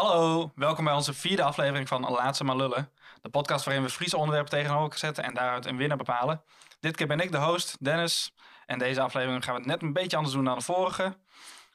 [0.00, 2.90] Hallo, welkom bij onze vierde aflevering van Laatste Maar Lullen.
[3.22, 6.42] De podcast waarin we Friese onderwerpen tegenover zetten en daaruit een winnaar bepalen.
[6.80, 8.34] Dit keer ben ik de host, Dennis.
[8.66, 11.02] En deze aflevering gaan we het net een beetje anders doen dan de vorige.
[11.02, 11.12] Uh,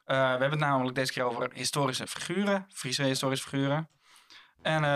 [0.06, 3.88] we hebben het namelijk deze keer over historische figuren, Friese historische figuren.
[4.62, 4.90] En uh,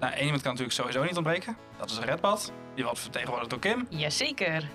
[0.00, 1.56] nou, één iemand kan natuurlijk sowieso niet ontbreken.
[1.78, 2.52] Dat is Redbad.
[2.74, 3.86] Die wordt vertegenwoordigd door Kim.
[3.88, 4.68] Jazeker.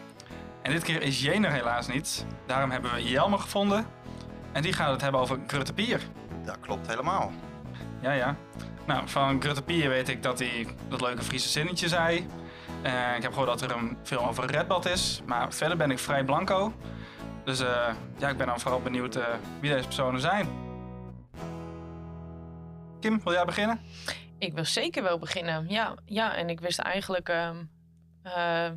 [0.62, 2.26] En dit keer is Jener helaas niet.
[2.46, 3.88] Daarom hebben we Jelmer gevonden.
[4.54, 6.02] En die gaat het hebben over Grutte Pier.
[6.46, 7.32] Dat klopt helemaal.
[8.02, 8.36] Ja, ja.
[8.86, 12.28] Nou, van Grutte weet ik dat hij dat leuke Friese zinnetje zei.
[12.86, 15.22] Uh, ik heb gehoord dat er een film over Redbad is.
[15.26, 16.74] Maar verder ben ik vrij blanco.
[17.44, 19.26] Dus uh, ja, ik ben dan vooral benieuwd uh,
[19.62, 20.48] wie deze personen zijn.
[23.00, 23.82] Kim, wil jij beginnen?
[24.38, 25.70] Ik wil zeker wel beginnen.
[25.70, 28.70] Ja, ja en ik wist eigenlijk uh,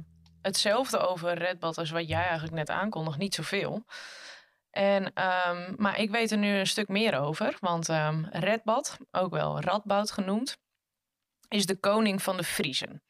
[0.43, 3.19] hetzelfde over Redbad als wat jij eigenlijk net aankondigt.
[3.19, 3.85] Niet zoveel.
[4.71, 7.57] En, um, maar ik weet er nu een stuk meer over.
[7.61, 10.59] Want um, Redbad, ook wel Radboud genoemd,
[11.49, 13.03] is de koning van de Friezen.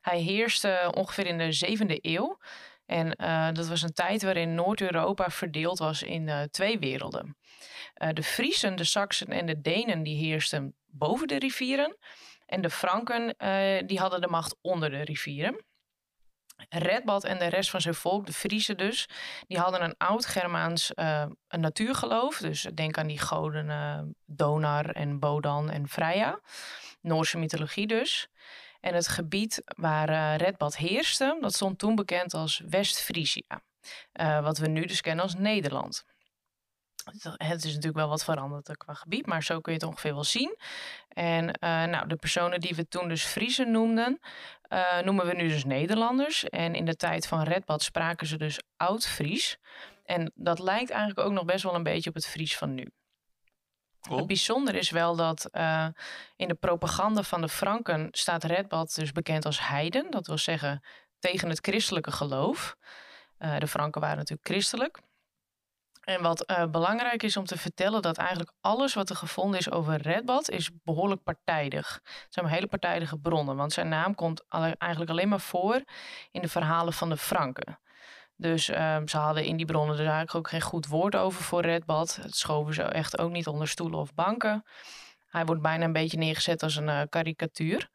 [0.00, 2.38] Hij heerste ongeveer in de zevende eeuw.
[2.86, 7.36] En uh, dat was een tijd waarin Noord-Europa verdeeld was in uh, twee werelden.
[8.02, 11.96] Uh, de Friezen, de Saksen en de Denen die heersten boven de rivieren.
[12.46, 13.34] En de Franken
[13.86, 15.64] die hadden de macht onder de rivieren.
[16.68, 19.08] Redbad en de rest van zijn volk, de Friesen dus,
[19.46, 22.38] die hadden een oud-Germaans uh, natuurgeloof.
[22.38, 26.40] Dus denk aan die goden uh, Donar en Bodan en Freya.
[27.00, 28.28] Noorse mythologie dus.
[28.80, 33.62] En het gebied waar uh, Redbad heerste, dat stond toen bekend als West-Friesia.
[34.42, 36.04] wat we nu dus kennen als Nederland.
[37.36, 40.24] Het is natuurlijk wel wat veranderd qua gebied, maar zo kun je het ongeveer wel
[40.24, 40.56] zien.
[41.08, 44.20] En uh, nou, de personen die we toen dus Friesen noemden,
[44.68, 46.44] uh, noemen we nu dus Nederlanders.
[46.44, 49.58] En in de tijd van Redbad spraken ze dus Oud-Fries.
[50.04, 52.90] En dat lijkt eigenlijk ook nog best wel een beetje op het Fries van nu.
[54.00, 54.18] Cool.
[54.18, 55.86] Het bijzondere is wel dat uh,
[56.36, 60.10] in de propaganda van de Franken staat Redbad dus bekend als heiden.
[60.10, 60.84] Dat wil zeggen
[61.18, 62.76] tegen het christelijke geloof.
[63.58, 65.00] de Franken waren natuurlijk christelijk.
[66.06, 69.70] En wat uh, belangrijk is om te vertellen, dat eigenlijk alles wat er gevonden is
[69.70, 72.00] over Redbad is behoorlijk partijdig.
[72.02, 74.44] Het zijn hele partijdige bronnen, want zijn naam komt
[74.78, 75.82] eigenlijk alleen maar voor
[76.30, 77.80] in de verhalen van de Franken.
[78.36, 81.62] Dus uh, ze hadden in die bronnen dus eigenlijk ook geen goed woord over voor
[81.62, 82.16] Redbad.
[82.22, 84.64] Het schoven ze echt ook niet onder stoelen of banken.
[85.26, 87.90] Hij wordt bijna een beetje neergezet als een uh, karikatuur.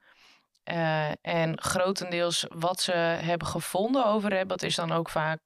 [1.22, 5.40] en grotendeels wat ze hebben gevonden over Redbad is dan ook vaak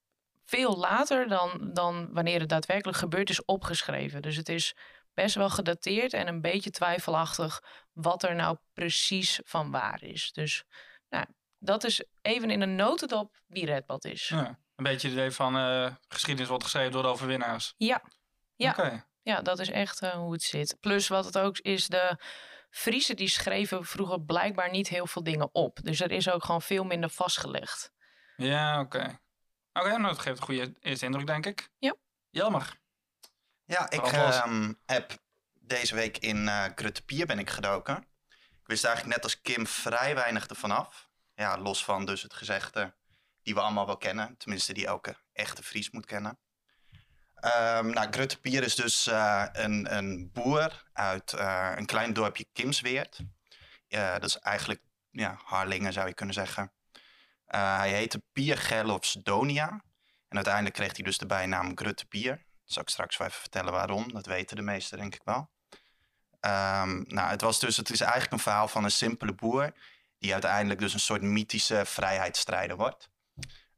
[0.45, 4.21] veel later dan, dan wanneer het daadwerkelijk gebeurd is opgeschreven.
[4.21, 4.75] Dus het is
[5.13, 7.63] best wel gedateerd en een beetje twijfelachtig
[7.93, 10.31] wat er nou precies van waar is.
[10.31, 10.63] Dus
[11.09, 11.25] nou,
[11.59, 14.27] dat is even in een notendop wie Redbad is.
[14.27, 17.73] Ja, een beetje het idee van uh, geschiedenis wordt geschreven door de overwinnaars.
[17.77, 18.01] Ja,
[18.55, 18.69] ja.
[18.71, 19.03] Okay.
[19.21, 20.77] ja dat is echt uh, hoe het zit.
[20.79, 22.19] Plus wat het ook is, de
[22.69, 25.79] Friesen die schreven vroeger blijkbaar niet heel veel dingen op.
[25.83, 27.91] Dus er is ook gewoon veel minder vastgelegd.
[28.35, 28.97] Ja, oké.
[28.97, 29.19] Okay.
[29.75, 31.69] Oké, okay, nou, dat geeft een goede eerste indruk, denk ik.
[31.79, 31.95] Ja.
[32.29, 32.79] Jelmer.
[33.65, 34.11] Ja, ik
[34.45, 35.17] um, heb
[35.53, 36.65] deze week in uh,
[37.05, 37.97] Pier ben ik gedoken.
[38.31, 41.09] Ik wist eigenlijk net als Kim vrij weinig ervan af.
[41.33, 42.95] Ja, los van dus het gezegde
[43.41, 44.37] die we allemaal wel kennen.
[44.37, 46.39] Tenminste, die elke echte Fries moet kennen.
[47.35, 53.19] Um, nou, Pier is dus uh, een, een boer uit uh, een klein dorpje Kimsweert.
[53.87, 56.71] dat is eigenlijk ja, Harlingen, zou je kunnen zeggen.
[57.55, 59.69] Uh, hij heette Pier Gerlofs Donia.
[60.27, 62.31] En uiteindelijk kreeg hij dus de bijnaam Grutte Pier.
[62.31, 64.13] Dat zal ik straks wel even vertellen waarom.
[64.13, 65.49] Dat weten de meesten denk ik wel.
[66.41, 69.73] Um, nou, het, was dus, het is eigenlijk een verhaal van een simpele boer...
[70.17, 73.09] die uiteindelijk dus een soort mythische vrijheidsstrijder wordt.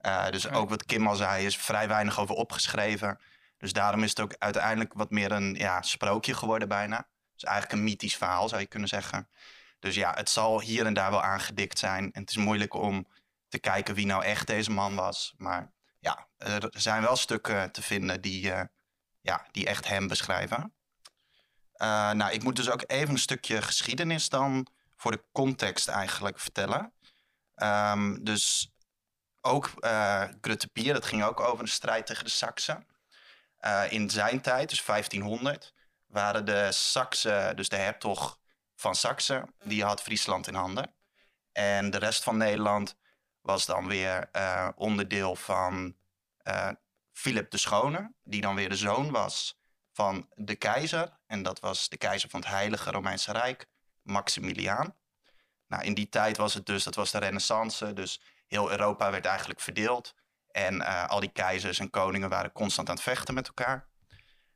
[0.01, 3.19] Uh, dus ook wat Kim al zei, is vrij weinig over opgeschreven.
[3.57, 7.07] Dus daarom is het ook uiteindelijk wat meer een ja, sprookje geworden bijna.
[7.33, 9.29] Dus eigenlijk een mythisch verhaal zou je kunnen zeggen.
[9.79, 12.11] Dus ja, het zal hier en daar wel aangedikt zijn.
[12.11, 13.07] En het is moeilijk om
[13.47, 15.33] te kijken wie nou echt deze man was.
[15.37, 18.61] Maar ja, er zijn wel stukken te vinden die, uh,
[19.21, 20.73] ja, die echt hem beschrijven.
[21.81, 26.39] Uh, nou, ik moet dus ook even een stukje geschiedenis dan voor de context eigenlijk
[26.39, 26.93] vertellen.
[27.55, 28.71] Um, dus
[29.41, 32.87] ook uh, Grutte Pier, dat ging ook over een strijd tegen de Saksen.
[33.89, 35.73] in zijn tijd, dus 1500,
[36.07, 38.39] waren de Saksen, dus de hertog
[38.75, 40.95] van Saksen, die had Friesland in handen.
[41.51, 42.95] En de rest van Nederland
[43.47, 45.95] was dan weer uh, onderdeel van
[46.43, 46.69] uh,
[47.11, 49.59] Philip de Schone, die dan weer de zoon was
[49.91, 51.19] van de keizer.
[51.27, 53.65] En dat was de keizer van het Heilige Romeinse Rijk,
[54.01, 54.95] Maximiliaan.
[55.67, 59.25] Nou, in die tijd was het dus, dat was de renaissance, dus heel Europa werd
[59.25, 60.15] eigenlijk verdeeld.
[60.51, 63.87] En uh, al die keizers en koningen waren constant aan het vechten met elkaar.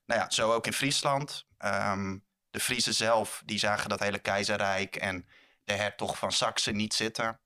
[0.06, 1.46] Nou ja, zo ook in Friesland.
[1.66, 5.28] Um, de Friesen zelf, die zagen dat hele keizerrijk en
[5.64, 7.41] de hertog van Saxe niet zitten.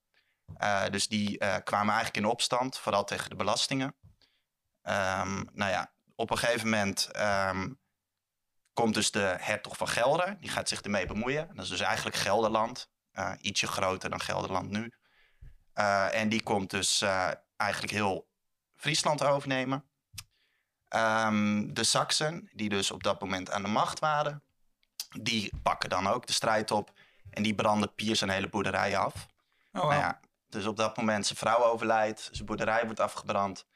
[0.62, 3.94] Uh, dus die uh, kwamen eigenlijk in opstand, vooral tegen de belastingen.
[4.82, 7.78] Um, nou ja, op een gegeven moment um,
[8.72, 10.36] komt dus de hertog van Gelder.
[10.40, 11.48] Die gaat zich ermee bemoeien.
[11.54, 12.90] Dat is dus eigenlijk Gelderland.
[13.12, 14.92] Uh, ietsje groter dan Gelderland nu.
[16.10, 17.04] en die komt dus
[17.56, 18.28] eigenlijk heel
[18.76, 19.84] Friesland overnemen.
[20.88, 24.42] Um, de Saksen, die dus op dat moment aan de macht waren,
[25.20, 26.92] die pakken dan ook de strijd op.
[27.30, 29.14] En die branden Piers een hele boerderij af.
[29.72, 29.90] Oh, wow.
[29.90, 33.66] nou ja, dus op dat moment zijn vrouw overlijdt, zijn boerderij wordt afgebrand.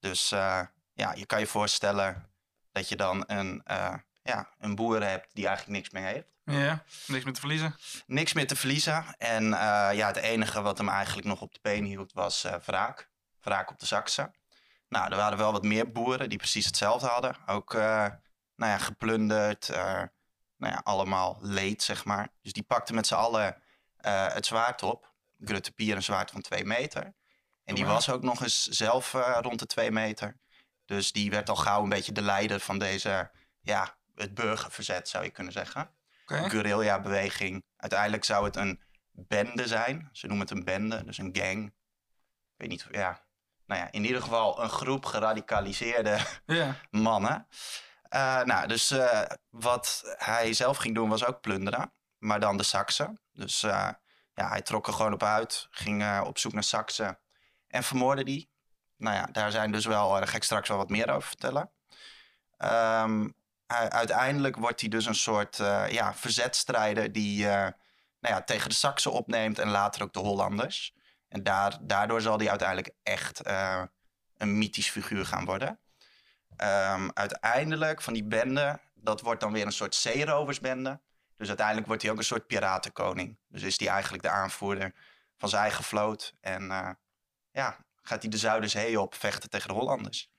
[0.00, 0.60] Dus uh,
[0.92, 2.30] ja, je kan je voorstellen
[2.72, 6.26] dat je dan een, uh, ja, een boer hebt die eigenlijk niks meer heeft.
[6.44, 7.76] Ja, niks meer te verliezen.
[8.06, 9.04] Niks meer te verliezen.
[9.18, 13.10] En uh, ja, het enige wat hem eigenlijk nog op de been hield was wraak.
[13.40, 14.34] Wraak op de Saksen.
[14.88, 17.36] Nou, er waren wel wat meer boeren die precies hetzelfde hadden.
[17.46, 19.68] Ook nou ja, geplunderd,
[20.56, 22.28] nou ja, allemaal leed, zeg maar.
[22.42, 23.62] Dus die pakten met z'n allen
[24.32, 25.07] het zwaard op.
[25.44, 27.14] Grutte Pier een zwaard van twee meter.
[27.64, 30.36] En die was ook nog eens zelf uh, rond de twee meter.
[30.84, 33.30] Dus die werd al gauw een beetje de leider van deze,
[33.60, 35.94] ja, het burgerverzet zou je kunnen zeggen.
[36.22, 36.50] Okay.
[36.50, 37.64] Guerrilla-beweging.
[37.76, 38.82] Uiteindelijk zou het een
[39.12, 40.08] bende zijn.
[40.12, 41.66] Ze noemen het een bende, dus een gang.
[41.66, 41.72] Ik
[42.56, 43.26] weet niet, ja.
[43.66, 46.74] Nou ja, in ieder geval een groep geradicaliseerde yeah.
[46.90, 47.46] mannen.
[48.14, 51.92] Uh, nou, dus uh, wat hij zelf ging doen was ook plunderen.
[52.18, 53.20] Maar dan de Saksen.
[53.32, 53.90] Dus uh,
[54.38, 57.18] ja, hij trok er gewoon op uit, ging uh, op zoek naar Saxe
[57.68, 58.50] en vermoorde die.
[58.96, 61.70] Nou ja, daar zijn dus wel, daar ga ik straks wel wat meer over vertellen.
[63.66, 68.74] Hij, uiteindelijk wordt hij dus een soort uh, ja, verzetstrijder die nou ja, tegen de
[68.74, 70.94] Saksen opneemt en later ook de Hollanders.
[71.28, 73.40] En daar, daardoor zal hij uiteindelijk echt
[74.36, 75.78] een mythisch figuur gaan worden.
[76.56, 81.00] Um, uiteindelijk van die bende, dat wordt dan weer een soort zeeroversbende.
[81.38, 83.38] Dus uiteindelijk wordt hij ook een soort piratenkoning.
[83.48, 84.94] Dus is hij eigenlijk de aanvoerder
[85.36, 86.34] van zijn eigen vloot.
[86.40, 86.90] En uh,
[87.50, 90.30] ja, gaat hij de Zuiderzee op vechten tegen de Hollanders.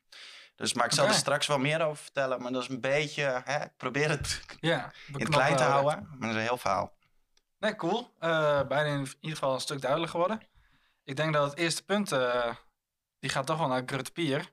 [0.56, 1.16] Dus, maar ik zal okay.
[1.16, 2.42] er straks wel meer over vertellen.
[2.42, 3.42] Maar dat is een beetje...
[3.44, 6.08] Hè, ik probeer het ja, in het klein te houden.
[6.10, 6.94] Maar dat is een heel verhaal.
[7.60, 8.16] Nee, cool.
[8.20, 10.42] Uh, bijna in ieder geval een stuk duidelijk geworden.
[11.04, 12.12] Ik denk dat het eerste punt...
[12.12, 12.56] Uh,
[13.20, 14.52] die gaat toch wel naar Grutte Pier.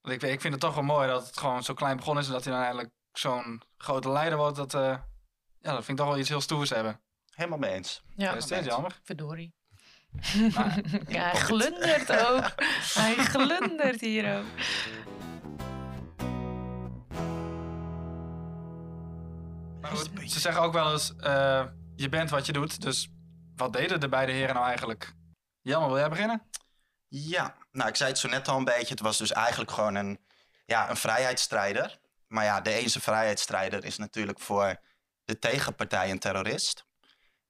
[0.00, 2.28] Want ik, ik vind het toch wel mooi dat het gewoon zo klein begonnen is...
[2.28, 4.56] en dat hij dan eigenlijk zo'n grote leider wordt...
[4.56, 4.74] dat
[5.64, 7.00] ja, dat vind ik toch wel iets heel stoers hebben.
[7.30, 8.02] Helemaal mee eens.
[8.16, 9.00] Ja, dat is steeds jammer.
[9.02, 9.54] Verdorie.
[10.54, 12.52] Maar, ja, hij glundert ook.
[12.94, 14.44] hij glundert hier ook.
[19.80, 21.64] Maar goed, ze zeggen ook wel eens, uh,
[21.96, 22.82] je bent wat je doet.
[22.82, 23.08] Dus
[23.56, 25.14] wat deden de beide heren nou eigenlijk?
[25.60, 26.42] Jan, wil jij beginnen?
[27.08, 28.94] Ja, nou ik zei het zo net al een beetje.
[28.94, 30.18] Het was dus eigenlijk gewoon een,
[30.66, 31.98] ja, een vrijheidsstrijder.
[32.26, 34.78] Maar ja, de ene vrijheidsstrijder is natuurlijk voor
[35.24, 36.86] de tegenpartij een terrorist.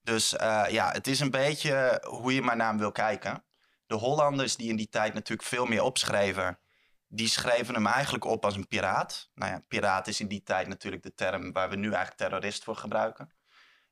[0.01, 3.43] Dus uh, ja, het is een beetje hoe je maar naar wil kijken.
[3.85, 6.59] De Hollanders die in die tijd natuurlijk veel meer opschreven,
[7.07, 9.29] die schreven hem eigenlijk op als een piraat.
[9.33, 12.63] Nou ja, piraat is in die tijd natuurlijk de term waar we nu eigenlijk terrorist
[12.63, 13.33] voor gebruiken.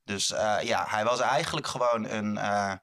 [0.03, 2.74] Dus uh, ja, hij was eigenlijk gewoon een, uh,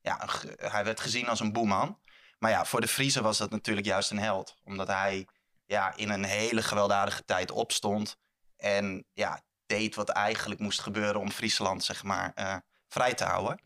[0.00, 2.00] ja, hij werd gezien als een boeman.
[2.38, 4.56] Maar ja, voor de Friese was dat natuurlijk juist een held.
[4.64, 5.28] Omdat hij
[5.64, 8.16] ja, in een hele gewelddadige tijd opstond.
[8.56, 12.56] En ja, deed wat eigenlijk moest gebeuren om Friesland, zeg maar, uh,
[12.88, 13.60] vrij te houden.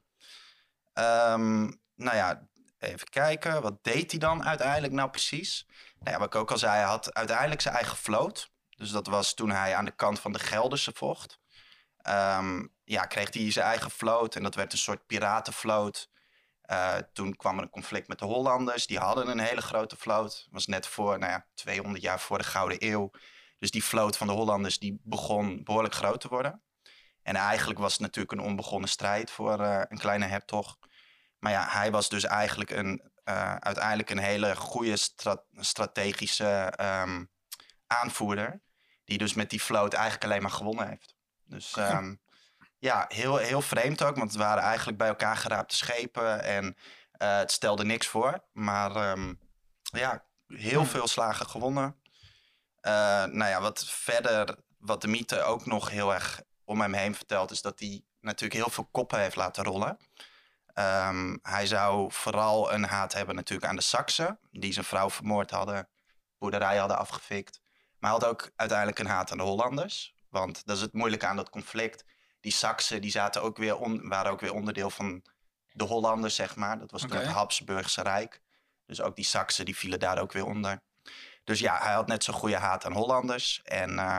[0.94, 3.62] Um, nou ja, even kijken.
[3.62, 5.66] Wat deed hij dan uiteindelijk nou precies?
[5.98, 8.50] Nou ja, wat ik ook al zei, hij had uiteindelijk zijn eigen vloot.
[8.76, 11.38] Dus dat was toen hij aan de kant van de Gelderse vocht.
[12.08, 16.10] Um, ja, kreeg hij zijn eigen vloot en dat werd een soort piratenvloot.
[16.66, 18.86] Uh, toen kwam er een conflict met de Hollanders.
[18.86, 20.48] Die hadden een hele grote vloot.
[20.50, 23.10] Was net voor, nou ja, 200 jaar voor de Gouden Eeuw.
[23.62, 26.62] Dus die vloot van de Hollanders die begon behoorlijk groot te worden.
[27.22, 30.78] En eigenlijk was het natuurlijk een onbegonnen strijd voor uh, een kleine hertog.
[31.38, 37.30] Maar ja, hij was dus eigenlijk een, uh, uiteindelijk een hele goede stra strategische um,
[37.86, 38.62] aanvoerder.
[39.04, 41.14] Die dus met die vloot eigenlijk alleen maar gewonnen heeft.
[41.44, 42.20] Dus um,
[42.78, 46.42] ja, heel, heel vreemd ook, want het waren eigenlijk bij elkaar geraapte schepen.
[46.42, 48.44] En uh, het stelde niks voor.
[48.52, 49.38] Maar um,
[49.82, 52.01] ja, heel veel slagen gewonnen.
[52.82, 52.92] Uh,
[53.24, 57.50] nou ja, wat verder, wat de mythe ook nog heel erg om hem heen vertelt,
[57.50, 59.98] is dat hij natuurlijk heel veel koppen heeft laten rollen.
[60.74, 65.50] Um, hij zou vooral een haat hebben natuurlijk aan de Saksen, die zijn vrouw vermoord
[65.50, 65.88] hadden,
[66.38, 67.60] boerderij hadden afgefikt.
[67.98, 70.14] Maar hij had ook uiteindelijk een haat aan de Hollanders.
[70.28, 72.04] Want dat is het moeilijke aan dat conflict.
[72.40, 75.24] Die Saksen die zaten ook weer on, waren ook weer onderdeel van
[75.72, 76.78] de Hollanders, zeg maar.
[76.78, 77.16] Dat was okay.
[77.16, 78.42] toen het Habsburgse Rijk.
[78.86, 80.82] Dus ook die Saksen die vielen daar ook weer onder.
[81.44, 83.62] Dus ja, hij had net zo'n goede haat aan Hollanders.
[83.62, 84.18] En uh,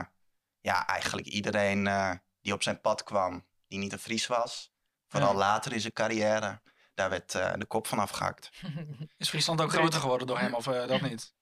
[0.60, 4.72] ja, eigenlijk iedereen uh, die op zijn pad kwam, die niet een Fries was.
[5.08, 5.38] Vooral Ja.
[5.38, 6.62] later in zijn carrière.
[6.94, 8.50] Daar werd eh, de kop van afgehakt.
[9.16, 11.34] Is Friesland ook groter geworden door hem of eh, dat niet?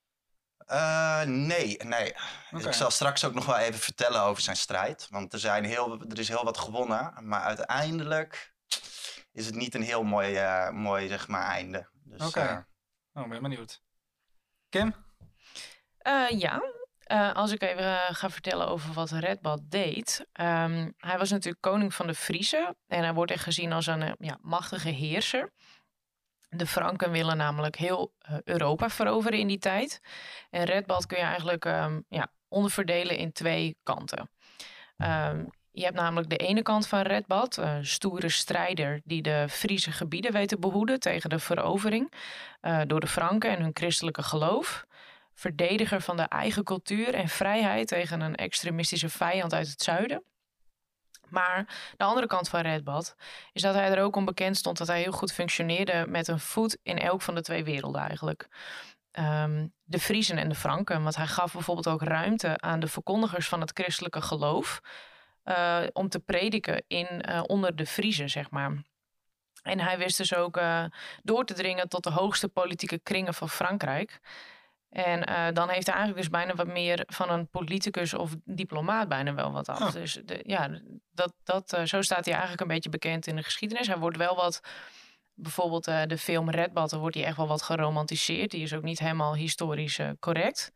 [0.67, 2.15] Eh, nee, nee.
[2.51, 5.07] Ik zal straks ook nog wel even vertellen over zijn strijd.
[5.11, 7.13] Want er, zijn heel, er is heel wat gewonnen.
[7.21, 8.55] Maar uiteindelijk
[9.33, 11.89] is het niet een heel mooi, eh, mooi zeg maar, einde.
[12.05, 12.41] Dus, Oké.
[12.41, 12.59] eh,
[13.15, 13.83] Oh, ik ben benieuwd.
[14.69, 14.95] Kim?
[16.03, 16.63] Eh, ja,
[17.03, 20.27] Eh, als ik even eh, ga vertellen over wat Redbad deed.
[20.33, 22.77] Ehm, hij was natuurlijk koning van de Friezen.
[22.87, 25.53] En hij wordt echt gezien als een ja, machtige heerser.
[26.49, 28.13] De Franken willen namelijk heel
[28.45, 30.01] Europa veroveren in die tijd.
[30.51, 34.31] En Redbad kun je eigenlijk ehm, ja, onderverdelen in twee kanten.
[34.97, 39.93] Ehm, je hebt namelijk de ene kant van Redbad, een stoere strijder die de Friese
[39.93, 42.13] gebieden weet te behoeden tegen de verovering
[42.87, 44.87] door de Franken en hun christelijke geloof
[45.35, 50.25] verdediger van de eigen cultuur en vrijheid tegen een extremistische vijand uit het zuiden.
[51.29, 53.15] Maar de andere kant van Redbad
[53.53, 56.41] is dat hij er ook om bekend stond dat hij heel goed functioneerde met een
[56.41, 58.49] voet in elk van de twee werelden eigenlijk.
[59.13, 61.03] Ehm, de Friezen en de Franken.
[61.03, 64.81] Want hij gaf bijvoorbeeld ook ruimte aan de verkondigers van het christelijke geloof
[65.43, 68.85] eh, om te prediken in, eh, onder de Friezen, zeg maar.
[69.63, 70.85] En hij wist dus ook eh,
[71.23, 74.21] door te dringen tot de hoogste politieke kringen van Frankrijk.
[74.93, 79.09] En eh, dan heeft hij eigenlijk dus bijna wat meer van een politicus of diplomaat
[79.09, 79.81] bijna wel wat af.
[79.81, 79.93] Oh.
[79.93, 80.81] Dus de, ja,
[81.13, 83.87] dat, dat, eh, zo staat hij eigenlijk een beetje bekend in de geschiedenis.
[83.87, 84.61] Hij wordt wel wat,
[85.35, 88.51] bijvoorbeeld eh, de film Redbad, dan wordt hij echt wel wat geromantiseerd.
[88.51, 90.73] Die is ook niet helemaal historisch correct.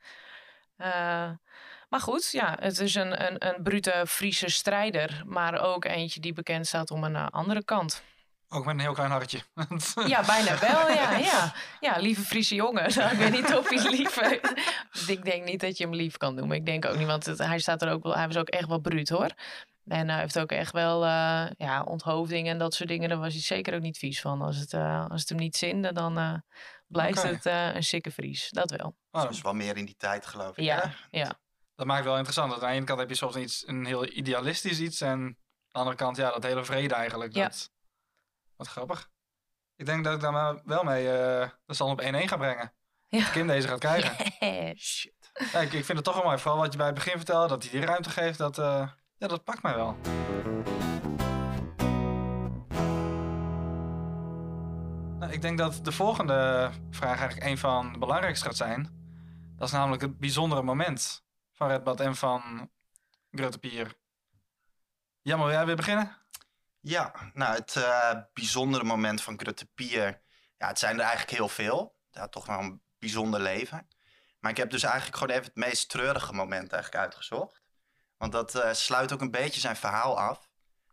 [1.89, 6.33] Maar goed, ja, het is een, een, een brute Friese strijder, maar ook eentje die
[6.33, 8.03] bekend staat om een andere kant.
[8.49, 9.41] Ook met een heel klein hartje.
[10.07, 11.17] Ja, bijna wel, ja.
[11.17, 12.91] Ja, ja lieve Friese jongen.
[12.97, 14.17] Nou, ik weet niet of hij lief...
[15.09, 16.57] ik denk niet dat je hem lief kan noemen.
[16.57, 18.69] Ik denk ook niet, want het- hij, staat er ook wel, hij was ook echt
[18.69, 19.31] wel bruut, hoor.
[19.87, 23.09] En hij heeft ook echt wel eh, ja, onthoofding en dat soort dingen.
[23.09, 24.43] Daar was hij zeker ook niet vies van.
[24.43, 26.35] Als het, eh, als het hem niet zinde, dan eh,
[26.87, 28.49] blijft het eh, een sikke Fries.
[28.51, 28.97] Dat wel.
[29.11, 30.65] Oh, dat is wel meer in die tijd, geloof ik.
[30.65, 31.19] Ja, hè?
[31.19, 31.39] ja.
[31.75, 32.53] dat maakt het wel interessant.
[32.53, 35.01] Aan de ene kant heb je soms iets, een heel idealistisch iets.
[35.01, 35.37] En aan
[35.69, 37.35] de andere kant, ja, dat hele vrede eigenlijk.
[37.35, 37.43] Ja.
[37.43, 37.71] Dat,
[38.57, 39.11] wat grappig.
[39.77, 42.73] Ik denk dat ik daar wel mee eh de stand op 1-1 ga brengen.
[43.09, 43.19] Ja.
[43.19, 44.33] Dat Kim deze gaat krijgen.
[44.79, 45.33] Shit.
[45.53, 46.39] Ja, ik, ik vind het toch wel mooi.
[46.39, 48.39] Vooral wat je bij het begin vertelde, dat hij die ruimte geeft.
[48.39, 49.97] Dat, eh, ja, dat pakt mij wel.
[55.19, 58.95] Nou, ik denk dat de volgende vraag eigenlijk een van de belangrijkste gaat zijn.
[59.57, 62.71] Dat is namelijk het bijzondere moment van Redbad en van
[63.31, 63.95] Grutte Pier.
[65.23, 66.17] Jammer, wil jij weer beginnen?
[66.89, 70.23] Ja, nou, het eh, bijzondere moment van Grutte Pier.
[70.59, 71.97] Ja, het zijn er eigenlijk heel veel.
[72.11, 73.89] Ja, toch wel een bijzonder leven.
[74.41, 77.63] Maar ik heb dus eigenlijk gewoon even het meest treurige moment eigenlijk uitgezocht.
[78.17, 80.49] Want dat eh, sluit ook een beetje zijn verhaal af.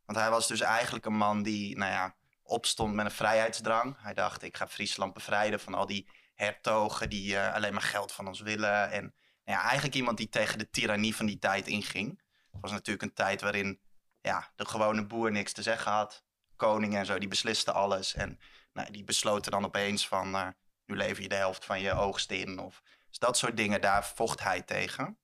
[0.06, 3.96] Want hij was dus eigenlijk een man die, nou ja, opstond met een vrijheidsdrang.
[4.00, 8.12] Hij dacht, ik ga Friesland bevrijden van al die hertogen die eh, alleen maar geld
[8.12, 8.92] van ons willen.
[8.92, 9.02] En
[9.44, 12.22] nou ja, eigenlijk iemand die tegen de tirannie van die tijd inging.
[12.52, 13.82] Het was natuurlijk een tijd waarin
[14.24, 16.24] ja, de gewone boer niks te zeggen had.
[16.56, 18.14] Koning en zo, die beslisten alles.
[18.14, 18.40] En
[18.74, 20.48] nou, die besloten dan opeens van, eh,
[20.86, 22.60] nu lever je de helft van je oogst in.
[22.60, 25.18] Of, dus dat soort dingen, daar vocht hij tegen.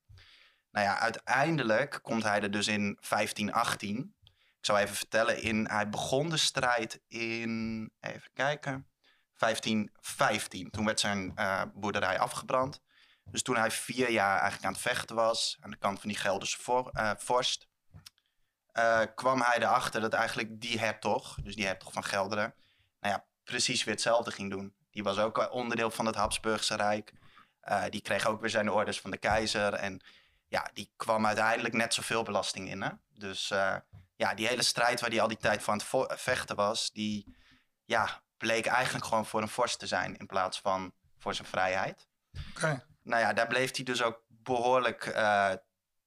[0.71, 4.15] Nou ja, uiteindelijk komt hij er dus in 1518.
[4.57, 8.87] Ik zal even vertellen, in, hij begon de strijd in, even kijken,
[9.37, 10.69] 1515.
[10.69, 12.81] Toen werd zijn eh, boerderij afgebrand.
[13.23, 16.17] Dus toen hij vier jaar eigenlijk aan het vechten was, aan de kant van die
[16.17, 17.68] Gelderse eh, vorst,
[18.79, 22.53] eh, kwam hij erachter dat eigenlijk die hertog, dus die hertog van Gelderen,
[22.99, 24.73] nou ja, precies weer hetzelfde ging doen.
[24.91, 27.13] Die was ook onderdeel van het Habsburgse Rijk.
[27.59, 29.73] Eh, die kreeg ook weer zijn orders van de keizer.
[29.73, 30.01] En
[30.47, 32.81] ja, die kwam uiteindelijk net zoveel belasting in.
[32.81, 32.89] Hè?
[33.13, 33.75] Dus eh,
[34.15, 37.37] ja, die hele strijd waar hij al die tijd van het vechten was, die
[37.85, 42.07] ja, bleek eigenlijk gewoon voor een vorst te zijn in plaats van voor zijn vrijheid.
[42.49, 42.85] Oké.
[43.03, 45.51] Nou ja, daar bleef hij dus ook behoorlijk eh,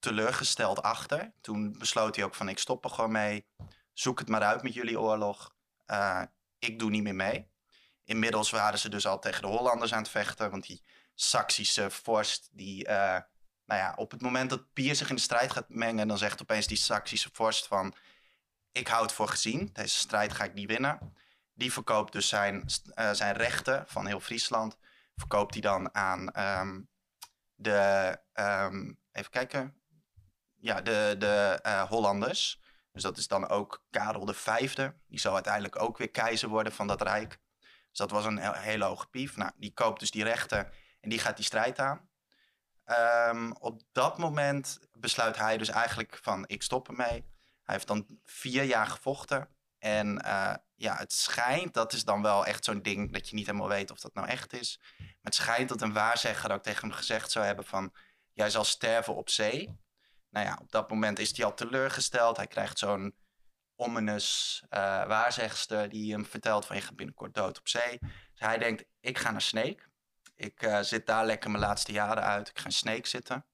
[0.02, 1.32] teleurgesteld achter.
[1.40, 3.46] Toen besloot hij ook van ik stop er gewoon mee.
[3.92, 5.54] Zoek het maar uit met jullie oorlog.
[5.86, 6.22] Eh,
[6.58, 7.50] ik doe niet meer mee.
[8.04, 10.50] Inmiddels waren ze dus al tegen de Hollanders aan het vechten.
[10.50, 10.82] Want die
[11.14, 13.20] Saksische vorst, die, eh,
[13.64, 16.42] nou ja, op het moment dat Pier zich in de strijd gaat mengen, dan zegt
[16.42, 17.94] opeens die Saksische vorst van,
[18.72, 21.14] ik hou het voor gezien, deze strijd ga ik niet winnen.
[21.54, 24.76] Die verkoopt dus zijn, eh, zijn rechten van heel Friesland,
[25.16, 26.80] verkoopt hij dan aan ehm,
[27.54, 29.81] de, ehm, even kijken,
[30.62, 32.60] ja, de, de eh, Hollanders.
[32.92, 34.94] Dus dat is dan ook Karel Vijfde.
[35.06, 37.38] Die zal uiteindelijk ook weer keizer worden van dat rijk.
[37.60, 39.36] Dus dat was een he- hele hoge pief.
[39.36, 42.08] Nou, die koopt dus die rechten en die gaat die strijd aan.
[42.84, 47.30] Ehm, op dat moment besluit hij dus eigenlijk van ik stop ermee.
[47.62, 49.48] Hij heeft dan vier jaar gevochten.
[49.78, 53.46] En eh, ja, het schijnt, dat is dan wel echt zo'n ding dat je niet
[53.46, 54.78] helemaal weet of dat nou echt is.
[54.98, 57.94] Maar het schijnt dat een waarzegger ook tegen hem gezegd zou hebben van...
[58.34, 59.80] Jij zal sterven op zee.
[60.32, 62.36] Nou ja, op dat moment is hij al teleurgesteld.
[62.36, 63.14] Hij krijgt zo'n
[63.76, 67.98] ominous uh, waarzegster die hem vertelt van je gaat binnenkort dood op zee.
[68.00, 69.78] Dus hij denkt, ik ga naar Snake.
[70.36, 72.48] Ik uh, zit daar lekker mijn laatste jaren uit.
[72.48, 73.46] Ik ga in Snake zitten.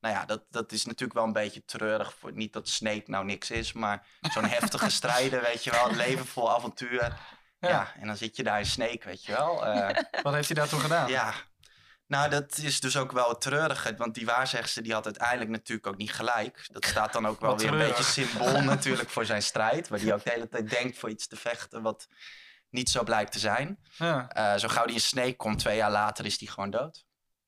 [0.00, 2.14] Nou ja, dat, dat is natuurlijk wel een beetje treurig.
[2.14, 5.90] Voor, niet dat Snake nou niks is, maar zo'n heftige strijder, weet je wel.
[5.90, 7.20] Leven vol avontuur.
[7.58, 7.68] Ja.
[7.68, 7.94] ja.
[7.94, 9.66] en dan zit je daar in Snake, weet je wel.
[9.66, 9.88] Uh,
[10.22, 11.08] Wat heeft hij daar toen gedaan?
[11.08, 11.34] Ja,
[12.10, 13.94] nou, dat is dus ook wel het treurige.
[13.96, 16.66] Want die waarzegster die had uiteindelijk natuurlijk ook niet gelijk.
[16.72, 19.88] Dat staat dan ook wel weer een beetje symbool natuurlijk voor zijn strijd.
[19.88, 22.06] Waar hij ook de hele tijd denkt voor iets te vechten wat
[22.70, 23.78] niet zo blijkt te zijn.
[23.96, 24.30] Ja.
[24.36, 27.04] Uh, zo gauw die in Snake komt, twee jaar later is hij gewoon dood.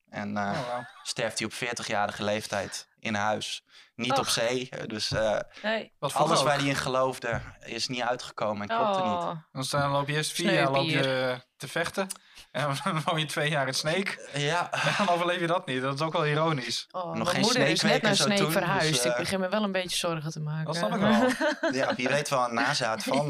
[0.09, 0.85] En uh, oh, wow.
[1.03, 3.65] sterft hij op 40-jarige leeftijd in huis.
[3.95, 4.19] Niet Och.
[4.19, 4.69] op zee.
[4.87, 5.93] Dus uh, nee.
[5.99, 9.31] alles waar hij in geloofde is niet uitgekomen en klopte oh.
[9.51, 9.71] niet.
[9.71, 12.07] Dan loop je eerst vier jaar loop je te vechten.
[12.61, 14.29] En dan woon je twee jaar in Sneek.
[14.33, 14.71] Ja.
[14.71, 15.81] En dan overleef je dat niet.
[15.81, 16.87] Dat is ook wel ironisch.
[16.91, 18.93] Oh, Nog geen moeder is net naar Sneek verhuisd.
[18.93, 20.65] Dus, uh, ik begin me wel een beetje zorgen te maken.
[20.65, 21.29] Dat snap ik wel.
[21.81, 23.27] ja, wie weet wel een nazaat van.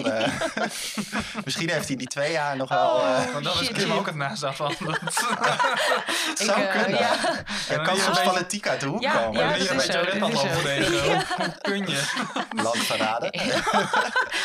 [1.46, 2.98] Misschien heeft hij die twee jaar nog wel...
[2.98, 4.76] Uh, maar dan is Kim ook het nazaat van.
[6.30, 7.00] Het zou ik, kunnen.
[7.00, 7.16] Ja.
[7.70, 9.42] Er kan soms fanatiek uit de hoek ja, komen.
[9.42, 10.04] Ja, dat is zo.
[10.04, 10.48] Dit is zo.
[10.48, 12.04] Hoe kun je?
[12.56, 13.34] Land verraden.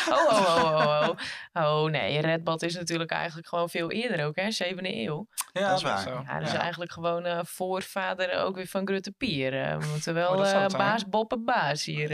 [0.09, 1.17] oh, oh, oh, oh, oh.
[1.53, 4.51] Oh nee, Redbad is natuurlijk eigenlijk gewoon veel eerder ook, hè?
[4.69, 5.27] Zevende eeuw.
[5.51, 5.99] Ja, dat is waar.
[5.99, 6.23] Zo.
[6.27, 6.59] Ja, dus ja.
[6.59, 9.53] eigenlijk gewoon uh, voorvader ook weer van Grutte Pier.
[9.53, 12.09] Uh, we moeten wel uh, baas Boppe Baas hier.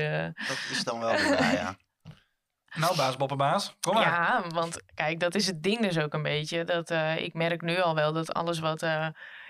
[0.47, 1.75] Dat is dan wel waar, ja.
[2.75, 4.03] Nou, baas Boppe Baas, kom maar.
[4.03, 6.63] Ja, want kijk, dat is het ding dus ook een beetje.
[6.63, 8.83] Dat ik merk nu al wel dat alles wat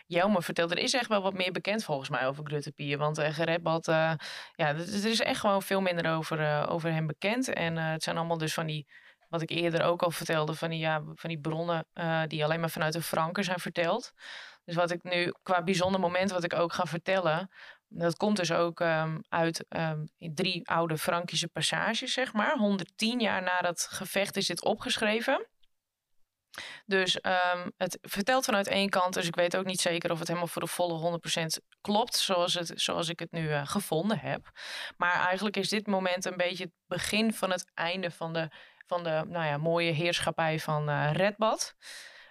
[0.08, 0.72] Jelme vertelt.
[0.72, 2.98] Er is echt wel wat meer bekend volgens mij over Gruttepier.
[2.98, 4.14] Want uh, uh,
[4.56, 7.54] ja, er is echt gewoon veel minder over, uh, over hem bekend.
[7.54, 8.88] En het zijn allemaal dus van die,
[9.40, 11.88] wat ik eerder ook al vertelde, van die, ja, van die bronnen
[12.28, 14.14] die alleen maar vanuit de Franken zijn verteld.
[14.66, 17.50] Dus wat ik nu qua bijzonder moment wat ik ook ga vertellen,
[17.88, 22.58] dat komt dus ook um, uit um, drie oude Frankische passages, zeg maar.
[22.58, 25.48] 110 jaar na dat gevecht is dit opgeschreven.
[26.86, 30.28] Dus um, het vertelt vanuit één kant, dus ik weet ook niet zeker of het
[30.28, 31.46] helemaal voor de volle 100%
[31.82, 34.52] klopt, zoals, het, zoals ik het nu uh, gevonden heb.
[34.98, 38.50] Maar eigenlijk is dit moment een beetje het begin van het einde van de,
[38.88, 41.76] van de nou ja, mooie heerschappij van uh, Redbad.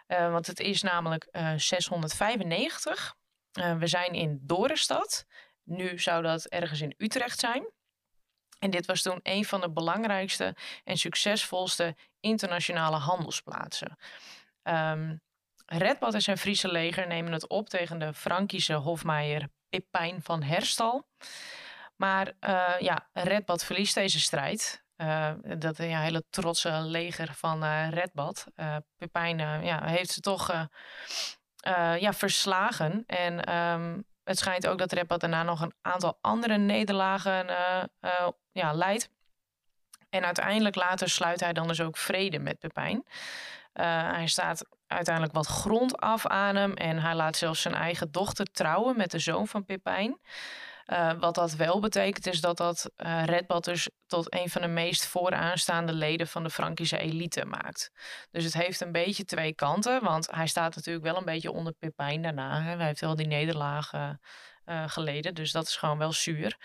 [0.08, 3.16] Uh, want het is namelijk 695.
[3.52, 5.26] we zijn in Dorenstad.
[5.62, 7.72] Nu zou dat ergens in Utrecht zijn.
[8.58, 13.96] En dit was toen een van de belangrijkste en succesvolste internationale handelsplaatsen.
[14.62, 15.22] Um,
[15.66, 21.08] Redbad en zijn Friese leger nemen het op tegen de Frankische hofmeier Pipijn van Herstal.
[21.96, 24.83] Maar uh, ja, Redbad verliest deze strijd.
[24.96, 28.46] Uh, dat ja, hele trotse leger van uh, Redbad.
[28.96, 30.68] Pipijn ja, heeft ze toch
[31.98, 33.04] ja, verslagen.
[33.06, 37.46] En um, het schijnt ook dat Redbad daarna nog een aantal andere nederlagen
[38.52, 39.10] ja, leidt.
[40.10, 43.04] En uiteindelijk later sluit hij dan dus ook vrede met Pepijn.
[43.74, 48.12] Uh, hij staat uiteindelijk wat grond af aan hem en hij laat zelfs zijn eigen
[48.12, 50.18] dochter trouwen met de zoon van Pepijn.
[50.86, 54.68] Uh, wat dat wel betekent is dat dat uh, Redbad dus tot een van de
[54.68, 57.90] meest vooraanstaande leden van de Frankische elite maakt.
[58.30, 61.72] Dus het heeft een beetje twee kanten, want hij staat natuurlijk wel een beetje onder
[61.72, 62.62] Pepijn daarna.
[62.62, 62.76] Hè.
[62.76, 64.20] Hij heeft wel die nederlagen
[64.66, 65.34] uh, geleden.
[65.34, 66.56] Dus dat is gewoon wel zuur.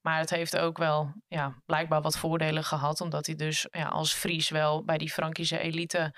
[0.00, 3.00] Maar het heeft ook wel ja, blijkbaar wat voordelen gehad.
[3.00, 6.14] Omdat hij dus ja, als Fries wel bij die Frankische elite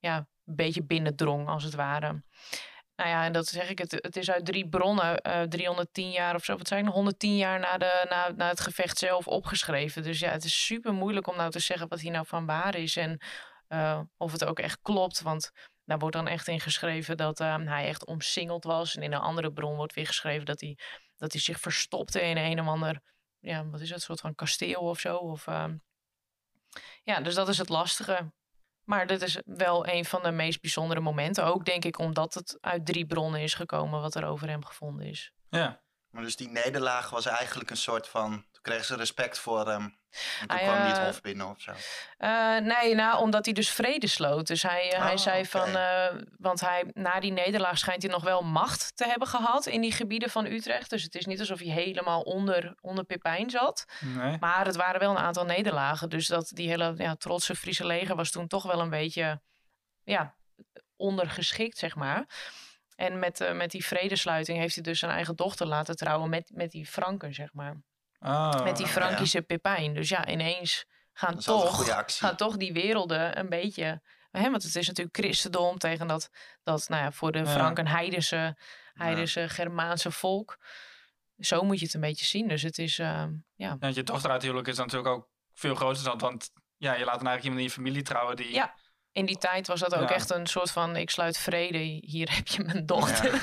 [0.00, 2.22] ja, een beetje binnendrong, als het ware.
[3.00, 6.34] Nou ja, en dat zeg ik, het, het is uit drie bronnen, uh, 310 jaar
[6.34, 10.02] of zo, wat zijn 110 jaar na, de, na, na het gevecht zelf opgeschreven.
[10.02, 12.76] Dus ja, het is super moeilijk om nou te zeggen wat hier nou van waar
[12.76, 13.20] is en
[13.68, 15.20] uh, of het ook echt klopt.
[15.20, 15.50] Want
[15.84, 18.96] daar wordt dan echt in geschreven dat uh, hij echt omsingeld was.
[18.96, 20.78] En in een andere bron wordt weer geschreven dat hij,
[21.16, 23.00] dat hij zich verstopte in een of ander,
[23.38, 25.16] ja, wat is het, soort van kasteel of zo.
[25.16, 25.44] Of,
[27.02, 28.32] ja, dus dat is het lastige.
[28.90, 31.44] Maar dit is wel een van de meest bijzondere momenten.
[31.44, 35.06] Ook denk ik omdat het uit drie bronnen is gekomen wat er over hem gevonden
[35.06, 35.32] is.
[35.50, 35.80] Ja.
[36.10, 38.30] Maar dus die nederlaag was eigenlijk een soort van.
[38.30, 39.98] Toen kregen ze respect voor hem.
[40.40, 41.70] En toen ah, kwam hij het hof binnen of zo?
[42.18, 44.46] Uh, nee, nou, omdat hij dus vrede sloot.
[44.46, 45.68] Dus hij, oh, hij zei van.
[45.68, 49.80] Uh, want hij, na die nederlaag schijnt hij nog wel macht te hebben gehad in
[49.80, 50.90] die gebieden van Utrecht.
[50.90, 53.84] Dus het is niet alsof hij helemaal onder, onder Pipijn zat.
[54.00, 54.36] Nee.
[54.40, 56.08] Maar het waren wel een aantal nederlagen.
[56.08, 59.40] Dus dat die hele ja, trotse Friese leger was toen toch wel een beetje.
[60.04, 60.34] Ja,
[60.96, 62.26] ondergeschikt, zeg maar.
[63.00, 66.50] En met, uh, met die vredesluiting heeft hij dus zijn eigen dochter laten trouwen met,
[66.54, 67.76] met die Franken, zeg maar.
[68.18, 68.86] Oh, met die.
[68.86, 69.94] Frankische Pepijn.
[69.94, 74.02] Dus ja, ineens gaan toch, gaan toch die werelden een beetje...
[74.30, 76.30] Hè, want het is natuurlijk christendom tegen dat,
[76.62, 77.46] dat nou ja, voor de.
[77.46, 78.56] Franken heidense,
[78.92, 80.58] heidense Germaanse volk.
[81.38, 82.48] Zo moet je het een beetje zien.
[82.48, 83.76] Dus het is, ehm, ja.
[83.78, 86.18] Want je dochter uithuwelijk is natuurlijk ook veel groter dan...
[86.18, 88.52] Want ja, je laat dan eigenlijk iemand in je familie trouwen die...
[88.52, 88.74] Ja.
[89.12, 90.14] In die tijd was dat ook Ja.
[90.14, 93.42] echt een soort van, ik sluit vrede, hier heb je mijn dochter.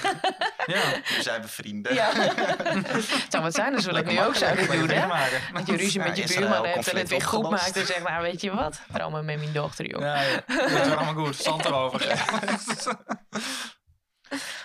[0.66, 0.84] Ja.
[1.16, 1.94] Nu zijn we vrienden.
[1.94, 2.10] Ja.
[2.14, 5.08] het zou wat zijn we dat Lekker nu ook zouden doen, hè?
[5.54, 7.64] Dat je ruzie Ja, met je buurman hebt en het weer goed opgelost.
[7.64, 10.02] maakt en zegt, nou weet je wat, trouw maar met mijn dochter, joh.
[10.02, 10.44] Ja, ja.
[10.48, 11.36] Dat is allemaal goed.
[11.36, 12.06] Zand erover.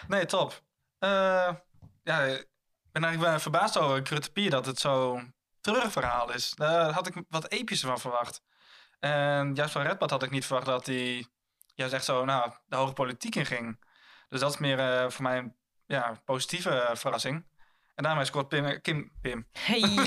[0.08, 0.62] nee, top.
[0.98, 1.08] Eh,
[2.02, 2.46] ja, ik
[2.92, 6.52] ben eigenlijk wel verbaasd over Krutte dat het zo'n treurig verhaal is.
[6.54, 8.40] Daar had ik wat epischer van verwacht.
[9.02, 11.26] En juist van Redbad had ik niet verwacht dat hij
[11.74, 13.84] juist echt zo nou, de hoge politiek in ging.
[14.28, 15.54] Dus dat is meer eh, voor mij een
[15.86, 17.44] ja, positieve eh, verrassing.
[17.94, 19.46] En daarmee scoort Pim, Kim, Pim.
[19.52, 20.04] Hey, Kim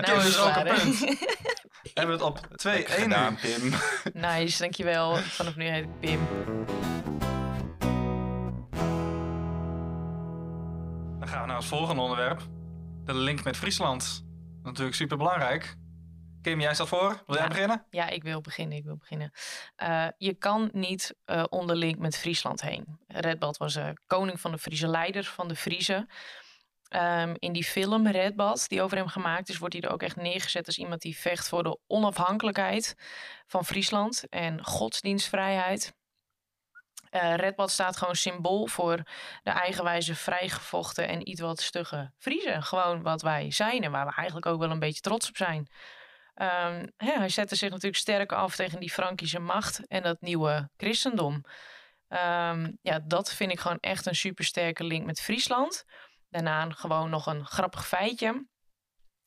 [0.00, 0.98] nou is is ook een punt.
[1.94, 3.58] Hebben we het op 2-1 Lekker gedaan, nu.
[3.58, 3.74] Pim.
[4.30, 5.16] Nice, dankjewel.
[5.16, 6.26] Vanaf nu heet ik Pim.
[11.18, 12.40] Dan gaan we naar het volgende onderwerp.
[13.04, 14.24] De link met Friesland.
[14.62, 15.76] Natuurlijk super belangrijk.
[16.42, 17.22] Kim, jij staat voor.
[17.26, 17.48] Wil jij Ja.
[17.48, 17.86] beginnen?
[17.90, 19.30] Ja, ik wil beginnen, ik wil beginnen.
[19.76, 22.98] Eh, je kan niet eh onderlink met Friesland heen.
[23.06, 26.08] Redbad was eh, koning van de Friese leiders van de Friese.
[26.88, 30.16] Ehm, in die film Redbad, die over hem gemaakt is, wordt hij er ook echt
[30.16, 32.94] neergezet als iemand die vecht voor de onafhankelijkheid
[33.46, 35.92] van Friesland en godsdienstvrijheid.
[37.10, 38.96] Redbad staat gewoon symbool voor
[39.42, 42.62] de eigenwijze, vrijgevochten en iets wat stugge Friesen.
[42.62, 45.68] Gewoon wat wij zijn en waar we eigenlijk ook wel een beetje trots op zijn.
[46.40, 51.44] Ehm, hij zette zich natuurlijk sterk af tegen die Frankische macht en dat nieuwe christendom.
[52.08, 55.84] Ehm, ja, dat vind ik gewoon echt een supersterke link met Friesland.
[56.28, 58.46] Daarna gewoon nog een grappig feitje.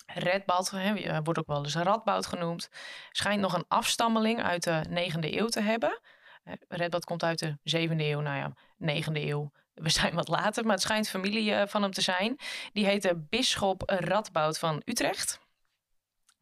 [0.06, 2.70] Redbad, eh, wordt ook wel eens Radboud genoemd,
[3.12, 6.02] schijnt nog een afstammeling uit de 9e eeuw te hebben.
[6.44, 9.52] Eh, Redbad komt uit de 7e eeuw, nou ja, 9e eeuw.
[9.74, 12.40] We zijn wat later, maar het schijnt familie eh, van hem te zijn.
[12.72, 15.43] Die heette Bisschop Radboud van Utrecht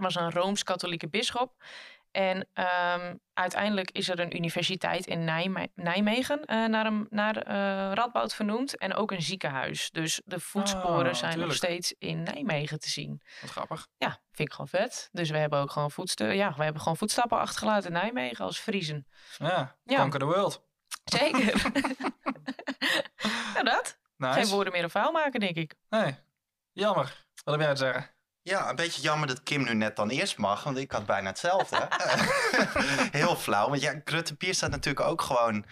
[0.02, 1.64] was een Rooms-Katholieke bisschop.
[2.12, 7.56] En ehm, uiteindelijk is er een universiteit in Nijme- Nijmegen eh, naar, hem, naar eh,
[7.94, 8.78] Radboud vernoemd.
[8.78, 9.90] En ook een ziekenhuis.
[9.92, 13.22] Dus de voetsporen Oh, zijn nog steeds in Nijmegen te zien.
[13.42, 13.88] Wat grappig.
[13.98, 15.10] Ja, vind ik gewoon vet.
[15.12, 18.60] Dus we hebben ook gewoon, voetste ja, we hebben gewoon voetstappen achtergelaten in Nijmegen als
[18.60, 19.08] Friesen.
[19.38, 19.98] Ja, Ja.
[20.02, 20.64] conquer the world.
[21.04, 21.62] Zeker.
[23.54, 24.00] nou dat.
[24.18, 24.54] Geen Nice.
[24.54, 25.76] woorden meer een vuil maken, denk ik.
[25.90, 26.16] Nee,
[26.72, 27.26] jammer.
[27.44, 28.10] Wat heb jij te zeggen?
[28.44, 31.30] Ja, een beetje jammer dat Kim nu net dan eerst mag, want ik had bijna
[31.30, 31.88] hetzelfde.
[33.20, 35.66] Heel flauw, want ja, Krutte Pier staat natuurlijk ook gewoon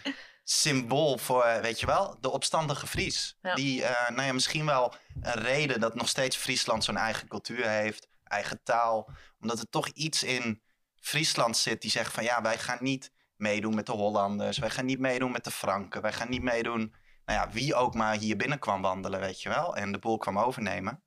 [0.44, 3.38] symbool voor, eh, weet je wel, de opstandige Fries.
[3.42, 3.56] Ja.
[3.56, 7.68] Die, eh, nou ja, misschien wel een reden dat nog steeds Friesland zo'n eigen cultuur
[7.68, 9.12] heeft, eigen taal.
[9.40, 10.62] Omdat er toch iets in
[10.96, 14.86] Friesland zit die zegt van ja, wij gaan niet meedoen met de Hollanders, wij gaan
[14.86, 18.38] niet meedoen met de Franken, wij gaan niet meedoen, nou ja, wie ook maar hier
[18.38, 21.04] binnen kwam wandelen, weet je wel, en de boel kwam overnemen.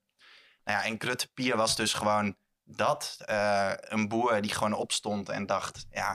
[0.64, 3.16] Nou ja, en Krutte Pier was dus gewoon dat.
[3.24, 6.12] eh, een boer die gewoon opstond en dacht, ja,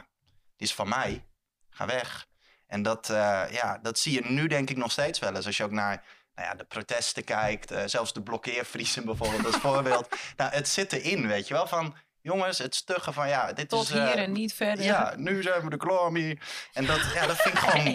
[0.56, 1.26] dit is van mij.
[1.70, 2.28] Ga weg.
[2.68, 5.46] En dat, eh, ja, dat zie je nu denk ik nog steeds wel eens.
[5.46, 6.06] Als je ook naar
[6.36, 7.72] nou ja, de protesten kijkt.
[7.72, 10.08] eh, zelfs de blokkeervriezen bijvoorbeeld als voorbeeld.
[10.38, 11.68] Nou, het zit erin, weet je wel.
[11.68, 11.96] Van,
[12.28, 13.92] jongens, het stuggen van, ja, dit Tot is...
[13.92, 14.86] eh, hier en niet verder.
[14.86, 16.40] ja, nu zijn we de klaar mee.
[16.74, 17.92] En dat, ja, dat vind ik gewoon...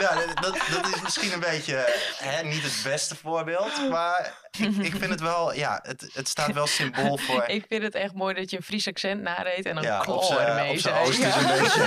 [0.00, 0.14] ja.
[0.40, 3.90] dat, dat is misschien een beetje hè, niet het beste voorbeeld.
[3.90, 5.54] Maar ik, ik vind het wel...
[5.54, 7.44] Ja, het, het staat wel symbool voor...
[7.44, 10.70] Ik vind het echt mooi dat je een Fries accent nadeed en een ja, ermee
[10.70, 11.86] op zijn oost is een beetje...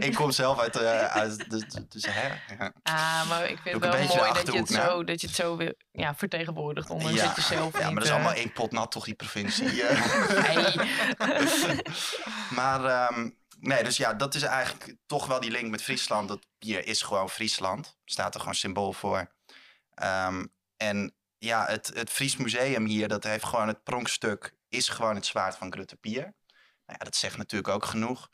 [0.08, 0.76] ik kom zelf uit...
[0.76, 1.50] eh uit
[1.88, 2.26] dus, hè,
[2.58, 2.72] ja.
[2.82, 5.56] Ah, maar ik vind het wel mooi dat je, het zo, dat je het zo
[5.56, 6.90] wil, ja, vertegenwoordigt.
[6.90, 9.04] Ondanks ja, dat je zelf ja, maar dat is eh, allemaal één pot nat toch,
[9.04, 9.70] die provincie.
[12.58, 16.28] Maar ehm, nee, dus ja, dat is eigenlijk toch wel die link met Friesland.
[16.28, 17.96] Dat bier is gewoon Friesland.
[18.04, 19.32] Staat er gewoon symbool voor.
[19.94, 20.46] Ehm,
[20.76, 25.26] en ja, het, het Fries Museum hier, dat heeft gewoon het pronkstuk, is gewoon het
[25.26, 26.22] zwaard van Grutte Pier.
[26.86, 28.28] Nou ja, dat zegt natuurlijk ook genoeg.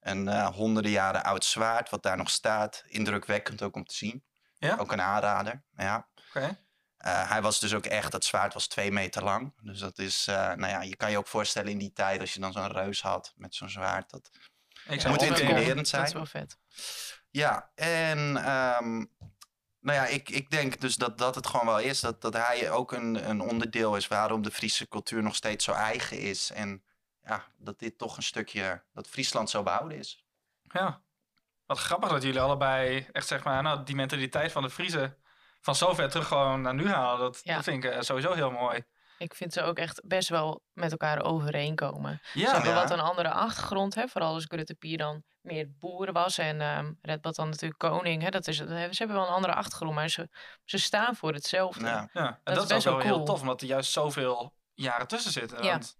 [0.00, 2.84] Een eh, honderden jaren oud zwaard, wat daar nog staat.
[2.86, 4.24] Indrukwekkend ook om te zien.
[4.58, 4.76] Ja?
[4.76, 6.08] Ook een aanrader, ja.
[6.28, 6.58] Oké.
[7.04, 9.52] Eh, hij was dus ook echt, dat zwaard was twee meter lang.
[9.62, 12.34] Dus dat is, eh, nou ja, je kan je ook voorstellen in die tijd, als
[12.34, 14.10] je dan zo'n reus had met zo'n zwaard.
[14.10, 14.30] Dat...
[14.88, 16.04] Ik Moet intimiderend Dat zijn.
[16.04, 16.58] is wel vet.
[17.30, 18.96] Ja, en ehm,
[19.80, 22.00] nou ja, ik, ik denk dus dat dat het gewoon wel is.
[22.00, 25.72] Dat, dat hij ook een, een onderdeel is waarom de Friese cultuur nog steeds zo
[25.72, 26.50] eigen is.
[26.50, 26.84] En
[27.22, 30.24] ja, dat dit toch een stukje, dat Friesland zo behouden is.
[30.62, 31.02] Ja.
[31.66, 35.16] Wat grappig dat jullie allebei echt zeg maar, nou, die mentaliteit van de Friese
[35.64, 37.18] van zo ver terug gewoon naar nu halen.
[37.20, 37.54] Dat, Ja.
[37.54, 38.84] dat vind ik eh, sowieso heel mooi.
[39.18, 42.20] Ik vind ze ook echt best wel met elkaar overeenkomen.
[42.32, 42.74] Ze hebben Ja.
[42.74, 44.08] wat een andere achtergrond, hè?
[44.08, 48.22] vooral als Grutte Pier dan meer boeren was en Redbad dan natuurlijk koning.
[48.22, 48.28] Hè?
[48.28, 50.28] Dat is, hebben, ze hebben wel een andere achtergrond, maar ze,
[50.64, 51.84] ze staan voor hetzelfde.
[51.86, 52.08] Ja.
[52.12, 52.40] ja.
[52.44, 53.24] En Dat dat, is ook wel wel heel cool.
[53.24, 55.62] tof, omdat er juist zoveel jaren tussen zitten.
[55.64, 55.70] Ja.
[55.70, 55.96] Want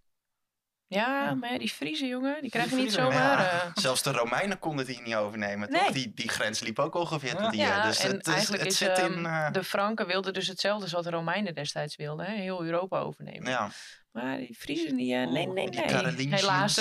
[0.95, 3.39] Ja, maar ja, die Friese jongen, die krijgen niet Friese, zomaar...
[3.39, 5.81] Ja, eh, Zelfs de Romeinen konden die niet overnemen, Nee.
[5.81, 5.93] toch?
[5.93, 7.61] Die, die grens liep ook ongeveer tot hier.
[7.67, 9.27] ja, dus en het, eigenlijk het is zit ehm, in...
[9.27, 12.27] eh, de Franken wilden dus hetzelfde als wat de Romeinen destijds wilden.
[12.27, 12.33] Hè?
[12.35, 13.51] Heel Europa overnemen.
[13.51, 13.71] ja.
[14.13, 16.35] Maar die Friesen, die, eh, nee, Oeh, nee, die nee.
[16.39, 16.81] Helaas.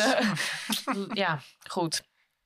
[1.14, 2.04] ja, goed.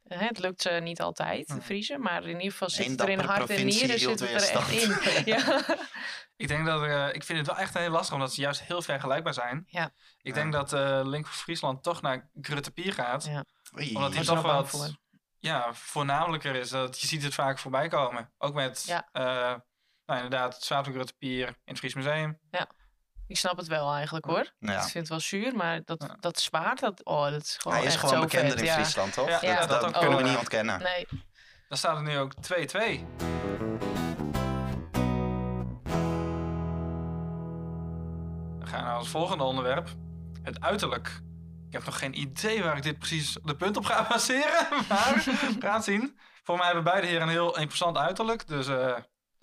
[0.07, 1.61] Hè, het lukt ze niet altijd, de Hmm.
[1.61, 2.01] Friesen.
[2.01, 4.57] Maar in ieder geval zit Eén het er in hart en nieren zit het er
[4.57, 4.95] echt in.
[5.33, 5.61] ja.
[6.43, 8.81] ik denk dat eh, ik vind het wel echt heel lastig, omdat ze juist heel
[8.81, 9.63] vergelijkbaar zijn.
[9.67, 9.85] Ja.
[9.85, 9.91] Ik
[10.21, 10.33] Ja.
[10.33, 13.25] denk dat eh Link voor Friesland toch naar Grutte Pier gaat.
[13.25, 13.45] Ja.
[13.77, 13.95] Oei.
[13.95, 14.95] Omdat hij toch wat
[15.39, 16.69] ja, voornamelijker is.
[16.69, 18.33] Dat je ziet het vaak voorbij komen.
[18.37, 19.09] Ook met Ja.
[19.11, 19.23] eh,
[20.05, 22.39] nou, inderdaad het Zwaard Grutte Pier in het Fries Museum.
[23.27, 24.51] Ik snap het wel eigenlijk hoor.
[24.59, 24.73] Ja.
[24.75, 26.17] Ik vind het wel zuur, maar dat, Ja.
[26.19, 28.59] dat zwaard, dat, oh, dat is gewoon Hij is echt gewoon zo bekender vet.
[28.59, 28.73] in ja.
[28.73, 29.29] Friesland, toch?
[29.29, 30.81] Ja, ja, dat, dat kunnen we niet ontkennen.
[30.81, 31.07] Nee,
[31.67, 33.05] Dan staat het nu ook 2-2.
[38.59, 39.89] Dan gaan we naar het volgende onderwerp.
[40.43, 41.21] Het uiterlijk.
[41.67, 44.67] Ik heb nog geen idee waar ik dit precies de punt op ga baseren.
[44.89, 46.17] Maar we gaan het zien.
[46.43, 48.47] Voor mij hebben beide heren een heel interessant uiterlijk.
[48.47, 48.97] Dus eh,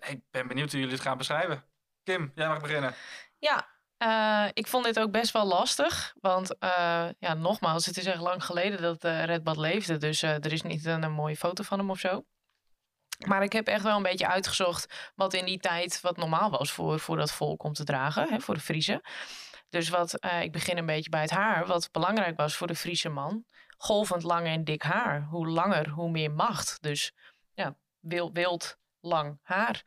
[0.07, 1.65] ik ben benieuwd hoe jullie het gaan beschrijven.
[2.03, 2.95] Kim, jij mag beginnen.
[3.39, 3.67] Ja,
[3.97, 6.15] eh, ik vond dit ook best wel lastig.
[6.21, 9.97] Want eh, ja, nogmaals, het is echt lang geleden dat eh Redbad leefde.
[9.97, 12.25] Dus er is niet een, een mooie foto van hem of zo.
[13.27, 16.73] Maar ik heb echt wel een beetje uitgezocht wat in die tijd wat normaal was
[16.73, 19.05] voor, voor dat volk om te dragen, hè, voor de Friese.
[19.69, 21.67] Dus wat, ik begin een beetje bij het haar.
[21.67, 23.45] Wat belangrijk was voor de Friese man.
[23.77, 25.23] Golvend lang en dik haar.
[25.23, 26.83] Hoe langer, hoe meer macht.
[26.83, 27.13] Dus
[27.55, 29.83] ja, wild, wild lang haar.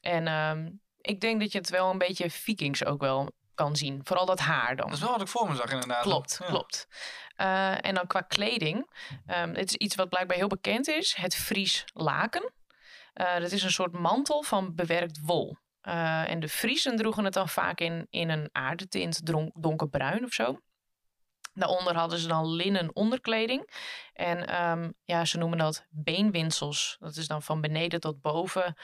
[0.00, 0.70] En ehm,
[1.06, 4.00] ik denk dat je het wel een beetje vikings ook wel kan zien.
[4.04, 4.86] Vooral dat haar dan.
[4.86, 6.02] Dat is wel wat ik voor me zag inderdaad.
[6.02, 6.46] Klopt, Ja.
[6.46, 6.88] klopt.
[7.36, 8.90] Eh, en dan qua kleding.
[9.26, 11.14] ehm het is iets wat blijkbaar heel bekend is.
[11.16, 12.52] Het Fries laken.
[13.12, 15.56] Eh, dat is een soort mantel van bewerkt wol.
[15.80, 19.20] Eh, en de Friesen droegen het dan vaak in, in een aardetint,
[19.54, 20.60] donkerbruin of zo.
[21.54, 23.70] Daaronder hadden ze dan linnen onderkleding.
[24.12, 26.96] En ehm, ja, ze noemen dat beenwinsels.
[27.00, 28.76] Dat is dan van beneden tot boven,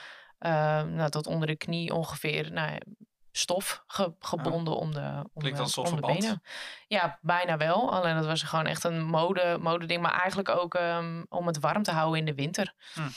[0.95, 2.53] nou, tot onder de knie ongeveer.
[2.53, 2.79] Nou,
[3.33, 6.43] stof ge- gebonden om de, om Klinkt als om de benen.
[6.87, 7.93] Ja, bijna wel.
[7.93, 10.03] Alleen dat was gewoon echt een mode, mode ding.
[10.03, 12.75] Maar eigenlijk ook ehm, om het warm te houden in de winter.
[12.93, 13.09] Hm.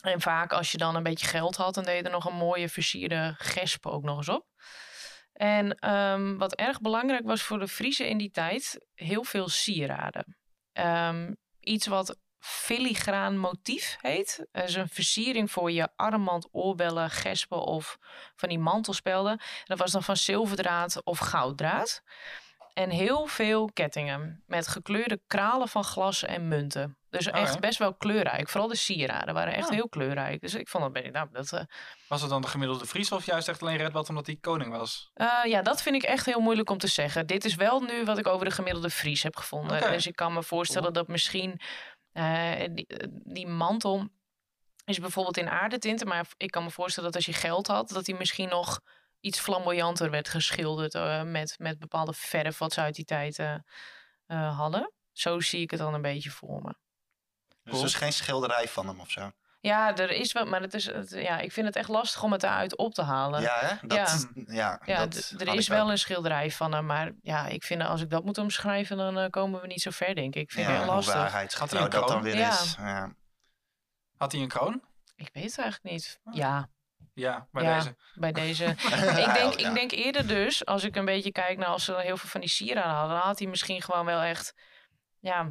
[0.00, 2.36] En vaak als je dan een beetje geld had, dan deed je er nog een
[2.36, 4.46] mooie versierde gesp ook nog eens op.
[5.32, 10.36] En ehm, wat erg belangrijk was voor de Friese in die tijd, heel veel sieraden.
[10.72, 14.46] Ehm, iets wat filigraan motief heet.
[14.52, 17.98] Dat is een versiering voor je armband, oorbellen, gespen of
[18.36, 19.40] van die mantelspelden.
[19.64, 22.02] Dat was dan van zilverdraad of gouddraad.
[22.74, 26.96] En heel veel kettingen met gekleurde kralen van glas en munten.
[27.10, 27.60] Dus Oh, echt ja.
[27.60, 28.48] best wel kleurrijk.
[28.48, 29.74] Vooral de sieraden waren echt Ah.
[29.74, 30.40] heel kleurrijk.
[30.40, 31.60] Dus ik vond dat, ben- nou, dat, eh,
[32.08, 35.10] Was het dan de gemiddelde Fries of juist echt alleen Redbad omdat hij koning was?
[35.14, 37.26] Eh, ja, dat vind ik echt heel moeilijk om te zeggen.
[37.26, 39.80] Dit is wel nu wat ik over de gemiddelde Fries heb gevonden.
[39.92, 40.94] Dus ik kan me voorstellen Cool.
[41.04, 41.60] dat misschien
[42.74, 42.86] die,
[43.24, 44.08] die mantel
[44.84, 46.08] is bijvoorbeeld in aardetinten.
[46.08, 48.80] Maar ik kan me voorstellen dat als je geld had, dat die misschien nog
[49.20, 53.54] iets flamboyanter werd geschilderd eh, met, met bepaalde verf wat ze uit die tijd eh,
[54.26, 54.92] eh, hadden.
[55.12, 56.74] Zo zie ik het dan een beetje voor me.
[57.62, 59.30] Dus er is geen schilderij van hem of zo.
[59.68, 62.32] Ja, er is wel, maar het is, het, ja, ik vind het echt lastig om
[62.32, 63.40] het daaruit op te halen.
[63.40, 63.86] Ja, hè?
[63.86, 64.80] Dat, ja.
[64.84, 65.90] Ja, dat d- er is wel ook.
[65.90, 69.30] een schilderij van hem, maar ja, ik vind als ik dat moet omschrijven, dan eh,
[69.30, 70.42] komen we niet zo ver, denk ik.
[70.42, 71.14] Ik vind Ja, het heel lastig.
[71.58, 72.48] Had hij een dat dan weer Ja.
[72.50, 72.74] is.
[72.78, 73.12] Ja.
[74.16, 74.82] Had hij een kroon?
[75.16, 76.20] Ik weet het eigenlijk niet.
[76.24, 76.34] Ah.
[76.34, 76.68] Ja,
[77.14, 77.74] Ja, bij Ja.
[77.76, 77.96] deze.
[78.14, 78.64] bij deze.
[78.74, 79.68] ik, Ja, denk, ja.
[79.68, 82.40] ik denk eerder dus, als ik een beetje kijk naar als ze heel veel van
[82.40, 84.54] die sieraden hadden, dan had hij misschien gewoon wel echt,
[85.18, 85.46] ja,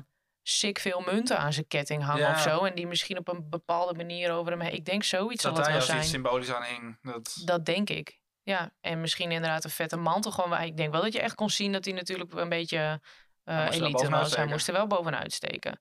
[0.49, 2.31] sick veel munten aan zijn ketting hangen Ja.
[2.31, 2.63] of zo.
[2.63, 4.73] En die misschien op een bepaalde manier over hem heen.
[4.73, 5.99] Ik denk zoiets zal Dat het daar wel zijn.
[5.99, 6.97] iets symbolisch aan hing.
[7.01, 7.41] Dat...
[7.45, 8.19] Dat denk ik.
[8.43, 10.31] Ja, en misschien inderdaad een vette mantel.
[10.31, 13.01] Gewoon, ik denk wel dat je echt kon zien dat hij natuurlijk een beetje
[13.43, 14.35] wel elite was.
[14.35, 15.79] Hij moest er wel bovenuit steken.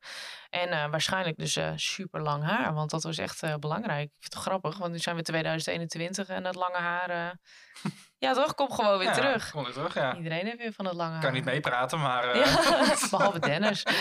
[0.50, 4.04] En eh, waarschijnlijk dus eh, super lang haar, want dat was echt belangrijk.
[4.04, 7.38] Ik vind het grappig, want nu zijn we 2021 en dat lange haar...
[8.18, 8.54] ja, toch?
[8.54, 9.50] Komt gewoon weer ja, terug.
[9.50, 10.14] Komt weer terug, ja.
[10.16, 11.18] Iedereen heeft weer van het lange haar.
[11.18, 12.24] Ik kan niet meepraten, maar...
[12.30, 13.82] eh, Ja, behalve Dennis.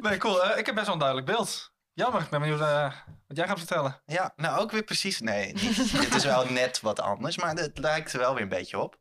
[0.00, 0.56] nee, cool.
[0.58, 1.72] Ik heb best wel een duidelijk beeld.
[1.92, 2.92] Jammer, ik ben benieuwd eh,
[3.26, 4.00] wat jij gaat vertellen.
[4.06, 5.20] Ja, nou ook weer precies.
[5.20, 5.92] Nee, niet.
[6.00, 8.96] dit is wel net wat anders, maar het lijkt er wel weer een beetje op.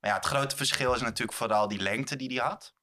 [0.00, 2.74] Maar ja, het grote verschil is natuurlijk vooral die lengte die hij had.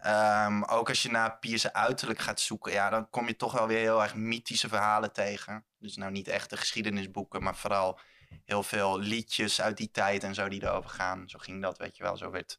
[0.00, 3.66] Ehm, ook als je naar Pierse uiterlijk gaat zoeken, ja, dan kom je toch wel
[3.66, 5.64] weer heel erg mythische verhalen tegen.
[5.78, 7.98] Dus nou niet echte geschiedenisboeken, maar vooral
[8.44, 11.28] heel veel liedjes uit die tijd en zo die erover gaan.
[11.28, 12.16] Zo ging dat, weet je wel.
[12.16, 12.58] Zo werd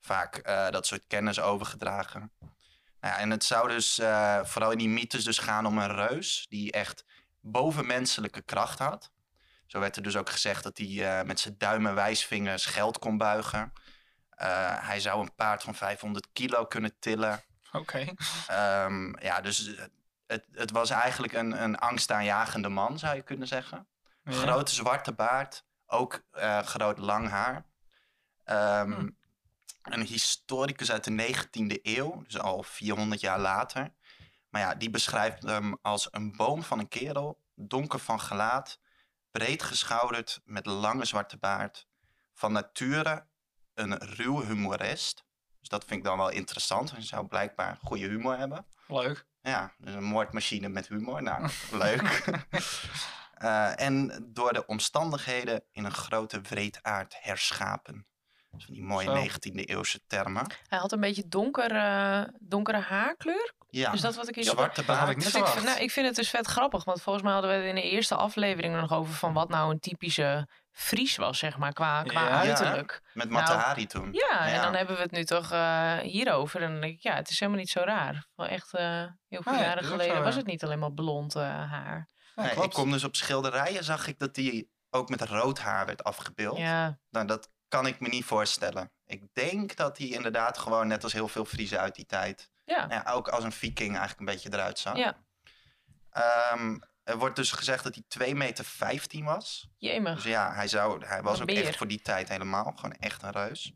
[0.00, 2.32] vaak eh, dat soort kennis overgedragen.
[3.00, 5.94] Nou ja, en het zou dus eh, vooral in die mythes dus gaan om een
[5.94, 7.04] reus die echt
[7.40, 9.10] bovenmenselijke kracht had.
[9.66, 12.98] Zo werd er dus ook gezegd dat hij eh, met zijn duim en wijsvingers geld
[12.98, 13.72] kon buigen.
[14.34, 17.42] Eh, hij zou een paard van 500 kilo kunnen tillen.
[17.72, 18.14] Oké.
[18.46, 19.84] Ehm, ja, dus eh,
[20.26, 23.86] het, het was eigenlijk een, een angstaanjagende man, zou je kunnen zeggen.
[24.24, 24.32] Ja.
[24.32, 27.64] Grote zwarte baard, ook eh, groot lang haar.
[28.44, 29.08] Ehm, Hm.
[29.82, 33.92] Een historicus uit de 19e eeuw, dus al 400 jaar later.
[34.48, 38.78] Maar ja, die beschrijft hem als een boom van een kerel, donker van gelaat,
[39.30, 41.86] breed geschouderd met lange zwarte baard.
[42.34, 43.26] Van nature
[43.82, 45.24] een ruw humorist.
[45.60, 46.90] Dus dat vind ik dan wel interessant.
[46.90, 48.66] Hij zou blijkbaar goede humor hebben.
[48.88, 49.26] Leuk.
[49.42, 51.22] Ja, dus een moordmachine met humor.
[51.22, 52.24] Nou, leuk.
[53.42, 58.06] Eh, en door de omstandigheden in een grote wreedaard herschapen.
[58.50, 59.50] Dus van die mooie Zo.
[59.50, 60.46] 19e eeuwse termen.
[60.68, 63.52] Hij had een beetje donker, eh, donkere haarkleur.
[63.70, 65.16] Ja, Is dat wat ik hier zwarte ik baard.
[65.16, 67.56] niet Dat ik, nou, ik vind het dus vet grappig, want volgens mij hadden we
[67.56, 71.38] het in de eerste aflevering er nog over van wat nou een typische Fries was,
[71.38, 72.40] zeg maar, qua, qua Ja.
[72.40, 73.00] uiterlijk.
[73.14, 74.12] Met Nou, Matahari toen.
[74.12, 76.62] Ja, en dan hebben we het nu toch eh, hierover.
[76.62, 78.26] En dan denk ik, ja, het is helemaal niet zo raar.
[78.34, 81.34] Wel echt eh, heel veel Nee, jaren geleden zo, was het niet alleen maar blond
[81.34, 82.08] eh, haar.
[82.34, 85.86] Ja, Nee, ik kom dus op schilderijen, zag ik dat die ook met rood haar
[85.86, 86.58] werd afgebeeld.
[86.58, 88.90] Ja, Nou, dat kan ik me niet voorstellen.
[89.06, 92.86] Ik denk dat hij inderdaad gewoon, net als heel veel Friesen uit die tijd, ja.
[92.86, 94.96] nou ja, ook als een viking eigenlijk een beetje eruit zag.
[94.96, 95.16] Ja.
[96.10, 99.70] Ehm, er wordt dus gezegd dat hij 2 meter 15 was.
[99.78, 100.14] Jemig.
[100.14, 103.30] Dus ja, hij, zou, hij was ook echt voor die tijd helemaal gewoon echt een
[103.30, 103.74] reus.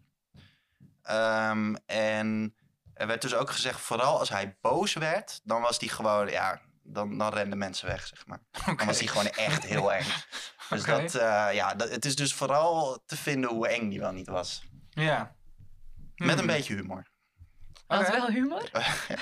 [1.03, 2.57] Ehm, en
[2.95, 6.61] er werd dus ook gezegd, vooral als hij boos werd, dan was hij gewoon, ja,
[6.83, 8.41] dan, dan renden mensen weg, zeg maar.
[8.77, 10.05] Dan was hij gewoon echt heel eng.
[10.69, 14.13] Dus dat, eh, ja, dat, het is dus vooral te vinden hoe eng die wel
[14.13, 14.63] niet was.
[14.91, 15.37] Ja.
[16.17, 16.47] Met een Hmm.
[16.47, 17.11] beetje humor.
[17.87, 18.11] Had Oké.
[18.11, 18.63] wel humor.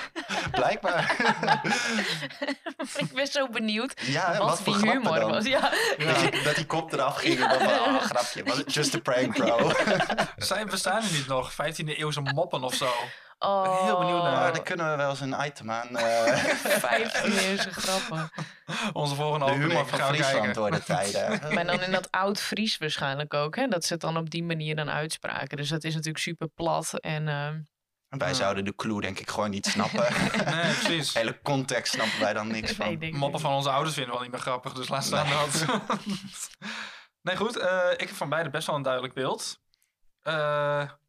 [0.51, 1.15] Blijkbaar.
[2.97, 5.29] ik ben zo benieuwd ja, wat, wat voor die humor dan?
[5.29, 5.45] was.
[5.45, 5.71] Ja.
[5.97, 6.05] Ja.
[6.13, 8.43] Dat, die, dat die kop eraf ging en dan van, oh, grapje.
[8.43, 9.71] Was het just a prank, bro?
[10.37, 12.89] Zijn bestaan er niet nog 15e eeuwse moppen of zo?
[13.39, 14.31] Oh, heel benieuwd naar.
[14.31, 15.97] Maar daar kunnen we wel eens een item aan.
[15.97, 18.29] eh, 15 eerste grappen.
[18.93, 21.53] Onze volgende de humor van Friesland door de tijden.
[21.53, 23.55] Maar dan in dat oud-Fries waarschijnlijk ook.
[23.55, 23.67] Hè?
[23.67, 25.57] Dat ze het dan op die manier dan uitspraken.
[25.57, 26.99] Dus dat is natuurlijk super plat.
[26.99, 27.59] En ehm,
[28.09, 30.05] Wij zouden de clue denk ik gewoon niet snappen.
[30.55, 31.13] Nee, precies.
[31.13, 32.97] Hele context snappen wij dan niks van.
[32.97, 35.35] nee, Moppen van onze ouders vinden we wel niet meer grappig, dus laat staan Nee.
[35.35, 35.65] dat.
[37.21, 37.57] nee, goed.
[37.57, 39.59] eh, ik heb van beide best wel een duidelijk beeld.
[40.21, 40.33] Eh,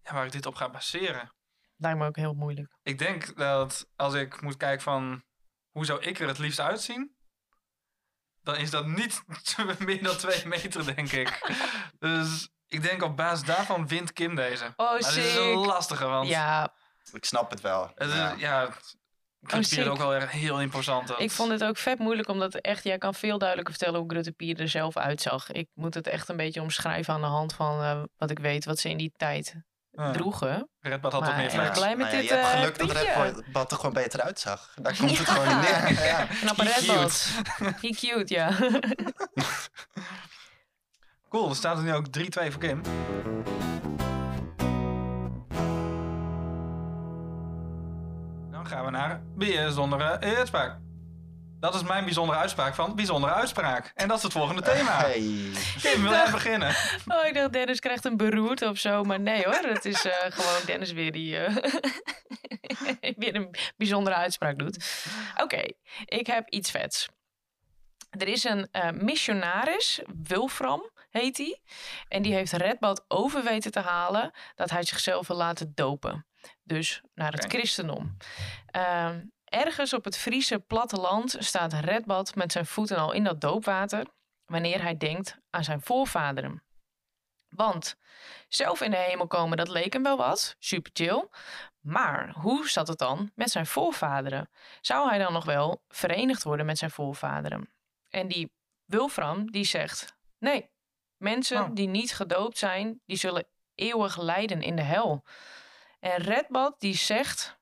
[0.03, 1.33] ja, waar ik dit op ga baseren.
[1.77, 2.73] Lijkt me ook heel moeilijk.
[2.83, 5.23] Ik denk dat als ik moet kijken van
[5.71, 7.17] hoe zou ik er het liefst uitzien,
[8.43, 9.23] dan is dat niet
[9.79, 11.51] meer dan twee meter, denk ik.
[11.99, 14.73] Dus ik denk op basis daarvan wint Kim deze.
[14.77, 16.73] Oh, Maar is een lastige, want Ja,
[17.13, 17.91] Ik snap het wel.
[17.95, 18.35] het is, Ja.
[18.39, 19.87] ja, ik vind sick.
[19.87, 21.09] ook wel erg heel imposant.
[21.09, 22.29] dat- ik vond het ook vet moeilijk.
[22.29, 25.51] Omdat echt, jij kan veel duidelijker vertellen hoe Grutte Pier er zelf uitzag.
[25.51, 28.65] Ik moet het echt een beetje omschrijven aan de hand van eh, wat ik weet.
[28.65, 29.55] Wat ze in die tijd
[30.13, 30.69] droegen.
[30.81, 32.49] Red Bad had wat Maar meer ik ben blij met Nou ja, dit je hebt
[32.49, 33.23] geluk dat puntje.
[33.23, 34.73] Red Bad er gewoon beter uitzag.
[34.83, 36.05] Daar komt het gewoon in neer.
[36.05, 36.25] Ja.
[36.41, 37.31] Knappe He redbad.
[37.81, 38.51] He cute, ja.
[41.29, 42.81] Cool, dan staat er nu ook 3-2 voor Kim.
[48.77, 50.79] Gaan we naar bijzondere uitspraak.
[51.61, 53.93] Dat is mijn bijzondere uitspraak van bijzondere uitspraak.
[53.95, 54.99] En dat is het volgende thema.
[55.01, 55.21] Hey.
[55.83, 56.69] Kim, wil jij beginnen?
[57.07, 59.03] Oh, ik dacht Dennis krijgt een beroerte of zo.
[59.05, 61.57] Maar nee hoor, het is eh, gewoon Dennis weer die eh,
[63.23, 65.05] weer een bijzondere uitspraak doet.
[65.43, 65.63] Oké,
[66.05, 67.09] ik heb iets vets.
[68.11, 71.61] Er is een eh, missionaris, Wilfram heet hij.
[72.09, 76.27] En die heeft Redbad over weten te halen dat hij zichzelf wil laten dopen.
[76.67, 78.17] Dus naar het christendom.
[78.67, 84.07] Ehm, ergens op het Friese platteland staat Redbad met zijn voeten al in dat doopwater
[84.45, 86.63] wanneer hij denkt aan zijn voorvaderen.
[87.49, 87.97] Want
[88.49, 91.29] zelf in de hemel komen, dat leek hem wel wat, super chill.
[91.81, 94.51] Maar hoe zat het dan met zijn voorvaderen?
[94.81, 97.73] Zou hij dan nog wel verenigd worden met zijn voorvaderen?
[98.11, 98.53] En die
[98.85, 100.71] Wilfram, die zegt, nee,
[101.17, 101.71] mensen Oh.
[101.75, 105.25] die niet gedoopt zijn, die zullen eeuwig lijden in de hel.
[106.07, 107.59] En Redbad, die zegt,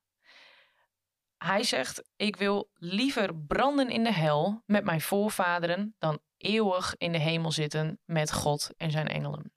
[1.37, 7.11] hij zegt, ik wil liever branden in de hel met mijn voorvaderen dan eeuwig in
[7.11, 9.53] de hemel zitten met God en zijn engelen.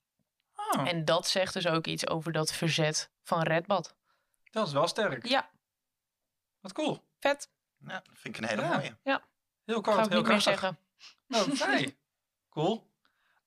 [0.55, 3.97] Oh, En dat zegt dus ook iets over dat verzet van Redbad.
[4.51, 5.27] dat is wel sterk.
[5.27, 5.51] Ja,
[6.61, 7.05] Wat cool.
[7.19, 7.51] vet.
[7.79, 8.69] Ja, dat vind ik een hele Ja.
[8.77, 8.97] mooie.
[9.65, 10.43] Heel Ga kort, heel niet meer krachtig.
[10.43, 10.79] zeggen.
[11.29, 11.99] Oh, nee.
[12.51, 12.88] Cool.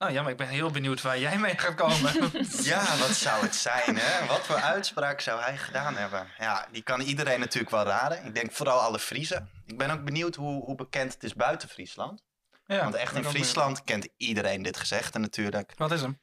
[0.01, 2.13] Nou ja, maar ik ben heel benieuwd waar jij mee gaat komen.
[2.71, 4.27] Ja, wat zou het zijn, hè?
[4.27, 6.27] Wat voor uitspraak zou hij gedaan hebben?
[6.39, 8.25] Ja, die kan iedereen natuurlijk wel raden.
[8.25, 9.49] Ik denk vooral alle Friesen.
[9.65, 12.23] Ik ben ook benieuwd hoe, hoe bekend het is buiten Friesland.
[12.65, 15.73] ja, Want echt in Friesland kent iedereen dit gezegde natuurlijk.
[15.75, 16.19] Wat is hem?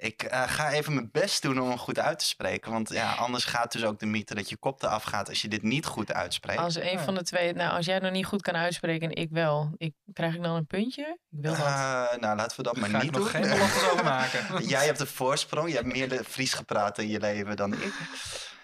[0.00, 2.72] Ik eh, ga even mijn best doen om hem goed uit te spreken.
[2.72, 5.48] Want ja, anders gaat dus ook de mythe dat je kop eraf gaat als je
[5.48, 6.58] dit niet goed uitspreekt.
[6.60, 6.98] Als een Ja.
[7.04, 9.72] van de twee, nou als jij het nog niet goed kan uitspreken en ik wel,
[9.76, 11.18] ik, krijg ik dan een puntje?
[11.30, 11.60] Ik wil dat.
[11.66, 13.30] Eh, nou, laten we dat maar Ga ik niet nog doen.
[13.30, 14.62] geen beloftes over maken.
[14.68, 15.68] Jij hebt de voorsprong.
[15.68, 17.92] Je hebt meer de Fries gepraat in je leven dan ik.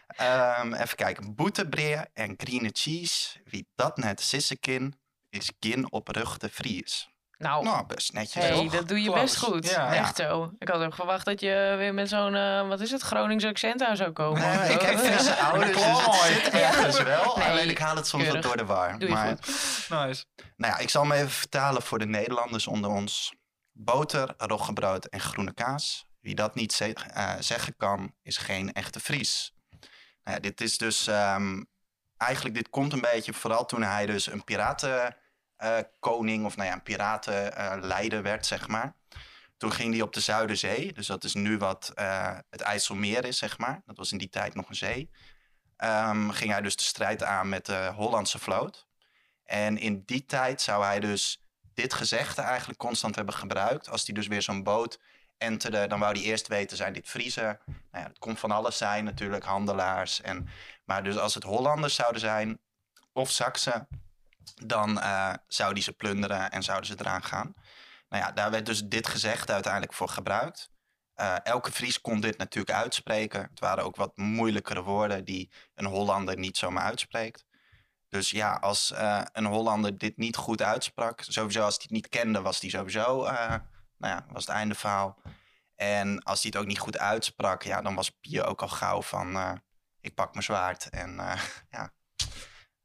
[0.07, 1.35] Ehm, even kijken.
[1.35, 3.41] Boetebreer en green cheese.
[3.45, 4.95] Wie dat net sissekin,
[5.31, 7.09] is gin opruchte Fries.
[7.39, 8.45] Nou, Nou, best netjes.
[8.45, 8.73] hey, toch?
[8.73, 9.71] dat doe je best goed.
[9.71, 9.95] Ja.
[9.95, 10.51] Echt zo.
[10.59, 13.83] Ik had ook verwacht dat je weer met zo'n, eh, wat is het, Gronings accent
[13.83, 14.41] aan zou komen.
[14.41, 14.99] Nee, ik heb.
[15.05, 16.15] Friese ouders, dus het
[16.45, 17.37] zit ergens wel.
[17.37, 18.99] Nee, alleen ik haal het soms wat door de war.
[18.99, 19.47] Doe je maar, goed.
[19.89, 20.25] Nice.
[20.57, 23.35] Nou ja, ik zal me even vertalen voor de Nederlanders onder ons.
[23.73, 26.07] Boter, roggebrood en groene kaas.
[26.21, 29.53] Wie dat niet ze- eh, zeggen kan, is geen echte Fries.
[30.25, 31.07] Nou ja, dit is dus...
[31.07, 31.63] ehm,
[32.17, 34.45] eigenlijk, dit komt een beetje vooral toen hij dus een
[35.65, 36.45] piratenkoning...
[36.45, 38.95] of nou ja, een piratenleider werd, zeg maar.
[39.57, 40.93] Toen ging hij op de Zuiderzee.
[40.93, 43.83] Dus dat is nu wat eh, het IJsselmeer is, zeg maar.
[43.87, 45.11] Dat was in die tijd nog een zee.
[45.77, 48.87] Ehm, ging hij dus de strijd aan met de Hollandse vloot.
[49.45, 51.43] En in die tijd zou hij dus
[51.75, 53.89] dit gezegde eigenlijk constant hebben gebruikt.
[53.89, 55.01] Als hij dus weer zo'n boot
[55.39, 57.61] enterde, dan wou hij eerst weten, zijn dit Friesen?
[57.67, 60.21] Nou ja, het kon van alles zijn natuurlijk, handelaars.
[60.21, 60.49] En,
[60.85, 62.59] maar dus als het Hollanders zouden zijn,
[63.13, 63.89] of Saksen,
[64.55, 67.55] dan eh zou die ze plunderen en zouden ze eraan gaan.
[68.09, 70.71] Nou ja, daar werd dus dit gezegde uiteindelijk voor gebruikt.
[71.15, 73.41] Eh, elke Fries kon dit natuurlijk uitspreken.
[73.41, 77.45] Het waren ook wat moeilijkere woorden die een Hollander niet zomaar uitspreekt.
[78.09, 82.09] Dus ja, als eh, een Hollander dit niet goed uitsprak, sowieso als hij het niet
[82.09, 83.23] kende, was hij sowieso,
[83.99, 85.19] nou ja, was het einde verhaal.
[85.75, 89.03] En als hij het ook niet goed uitsprak, ja, dan was Pier ook al gauw
[89.03, 89.61] van,
[90.01, 90.89] ik pak mijn zwaard.
[90.89, 91.17] En
[91.77, 91.93] ja,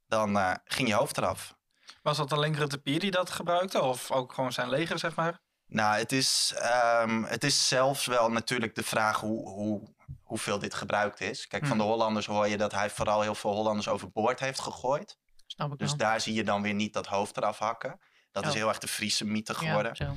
[0.10, 1.58] dan eh, ging je hoofd eraf.
[2.02, 3.82] Was dat alleen Rutte Pier die dat gebruikte?
[3.82, 5.40] Of ook gewoon zijn leger, zeg maar?
[5.66, 9.94] Nou, het is, ehm, het is zelfs wel natuurlijk de vraag hoe, hoe,
[10.24, 11.48] hoeveel dit gebruikt is.
[11.48, 11.86] Kijk, van Hmm.
[11.86, 15.18] de Hollanders hoor je dat hij vooral heel veel Hollanders overboord heeft gegooid.
[15.46, 15.98] Snap ik Dus wel.
[15.98, 18.00] daar zie je dan weer niet dat hoofd eraf hakken.
[18.32, 19.96] Dat is heel erg de Friese mythe Ja, geworden.
[19.96, 20.16] zo.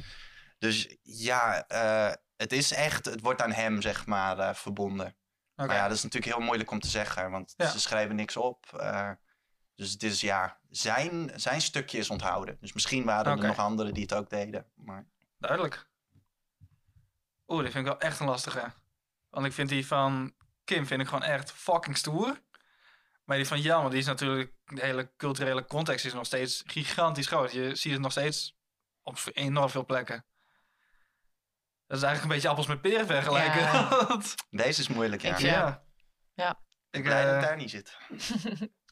[0.58, 5.06] Dus ja, eh, het is echt, het wordt aan hem zeg maar eh, verbonden.
[5.56, 5.66] Oké.
[5.66, 7.68] Maar ja, dat is natuurlijk heel moeilijk om te zeggen, want Ja.
[7.70, 8.66] ze schrijven niks op.
[8.78, 9.10] eh,
[9.74, 12.56] dus het is ja, zijn, zijn stukje is onthouden.
[12.60, 14.66] Dus misschien waren er nog anderen die het ook deden.
[14.74, 15.06] Maar
[15.38, 15.90] Duidelijk.
[17.46, 18.72] Oeh, dit vind ik wel echt een lastige.
[19.30, 22.40] Want ik vind die van Kim vind ik gewoon echt fucking stoer.
[23.24, 24.52] Maar die van Jan, die is natuurlijk...
[24.64, 27.52] De hele culturele context is nog steeds gigantisch groot.
[27.52, 28.56] Je ziet het nog steeds
[29.02, 30.24] op enorm veel plekken.
[31.86, 33.60] Dat is eigenlijk een beetje appels met peren vergelijken.
[33.60, 34.06] Ja.
[34.64, 35.38] deze is moeilijk, ja.
[36.34, 36.60] Ja.
[36.92, 37.96] Ik, blij dat eh, ik daar niet zit.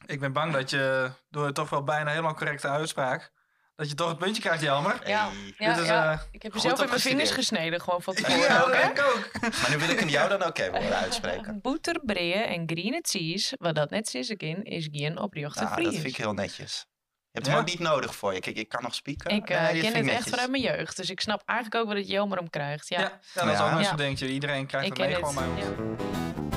[0.05, 3.31] ik ben bang dat je door het toch wel bijna helemaal correcte uitspraak...
[3.75, 5.07] dat je toch het puntje krijgt, Jelmer.
[5.07, 5.29] Ja.
[5.29, 5.53] Hey.
[5.57, 6.11] Ja, Dit is, ja.
[6.11, 9.29] eh, Ik heb zelf in mijn vingers gesneden, gewoon van tevoren Ja, ook, ik ook.
[9.41, 11.59] Maar nu wil ik hem jou dan ook even horen uitspreken.
[11.61, 16.05] Boeterbreeën en green cheese, wat dat net is in, is geen oprechte Ja, dat vind
[16.05, 16.85] ik heel netjes.
[17.31, 17.51] Je hebt Ja?
[17.51, 18.39] hem ook niet nodig voor je.
[18.39, 19.31] Kijk, ik kan nog spieken.
[19.31, 21.81] Ik eh, Nee, ken vind het ik echt vanuit mijn jeugd, dus ik snap eigenlijk
[21.81, 22.89] ook wel dat Jelmer hem krijgt.
[22.89, 23.83] Ja, Ja, ja, dat is ook Ja.
[23.83, 24.27] zo'n dingetje.
[24.27, 25.37] Iedereen krijgt ik het ken mee het.
[25.37, 26.50] gewoon bij ons.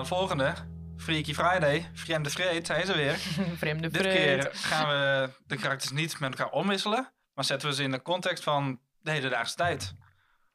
[0.00, 0.54] Naar de volgende.
[0.96, 1.90] Freaky Friday.
[1.94, 3.14] Vreemde Vreed, is er weer.
[3.62, 4.14] Vreemde Dit vreed.
[4.14, 7.12] keer gaan we de karakters niet met elkaar omwisselen.
[7.34, 9.94] Maar zetten we ze in de context van de hedendaagse tijd.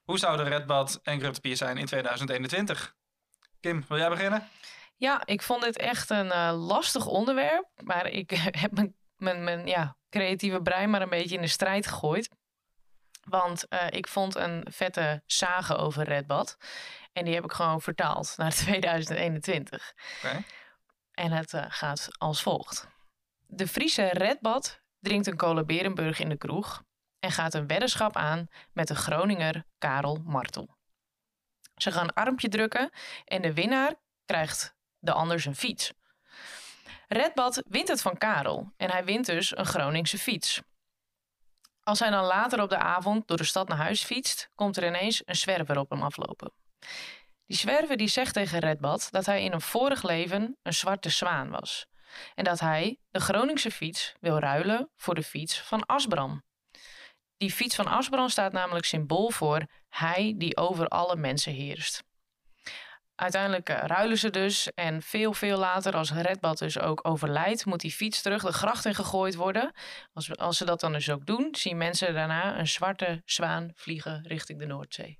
[0.03, 2.95] Hoe zouden Redbad en Gruttepier zijn in 2021?
[3.59, 4.49] Kim, wil jij beginnen?
[4.95, 7.67] Ja, ik vond dit echt een eh, lastig onderwerp.
[7.83, 8.31] Maar ik
[8.61, 12.29] heb mijn, mijn, mijn ja, creatieve brein maar een beetje in de strijd gegooid.
[13.29, 16.57] Want eh, ik vond een vette sage over Redbad.
[17.13, 19.93] En die heb ik gewoon vertaald naar 2021.
[20.23, 20.43] Oké.
[21.11, 22.87] En het eh, gaat als volgt.
[23.47, 26.83] De Friese Redbad drinkt een Cola Berenburg in de kroeg
[27.19, 30.77] en gaat een weddenschap aan met de Groninger Karel Martel.
[31.75, 32.89] Ze gaan armpje drukken
[33.25, 33.93] en de winnaar
[34.25, 35.93] krijgt de ander zijn fiets.
[37.07, 40.61] Redbad wint het van Karel en hij wint dus een Groningse fiets.
[41.85, 44.85] Als hij dan later op de avond door de stad naar huis fietst, komt er
[44.85, 46.53] ineens een zwerver op hem aflopen.
[47.45, 51.49] Die zwerver die zegt tegen Redbad dat hij in een vorig leven een zwarte zwaan
[51.49, 51.85] was.
[52.35, 56.43] En dat hij de Groningse fiets wil ruilen voor de fiets van Asbram.
[57.37, 62.03] Die fiets van Asbram staat namelijk symbool voor hij die over alle mensen heerst.
[63.15, 64.73] Uiteindelijk eh, ruilen ze dus.
[64.73, 68.85] En veel, veel later, als Redbad dus ook overlijdt, moet die fiets terug de gracht
[68.85, 69.71] in gegooid worden.
[70.13, 74.23] Als, als ze dat dan dus ook doen, zien mensen daarna een zwarte zwaan vliegen
[74.27, 75.19] richting de Noordzee.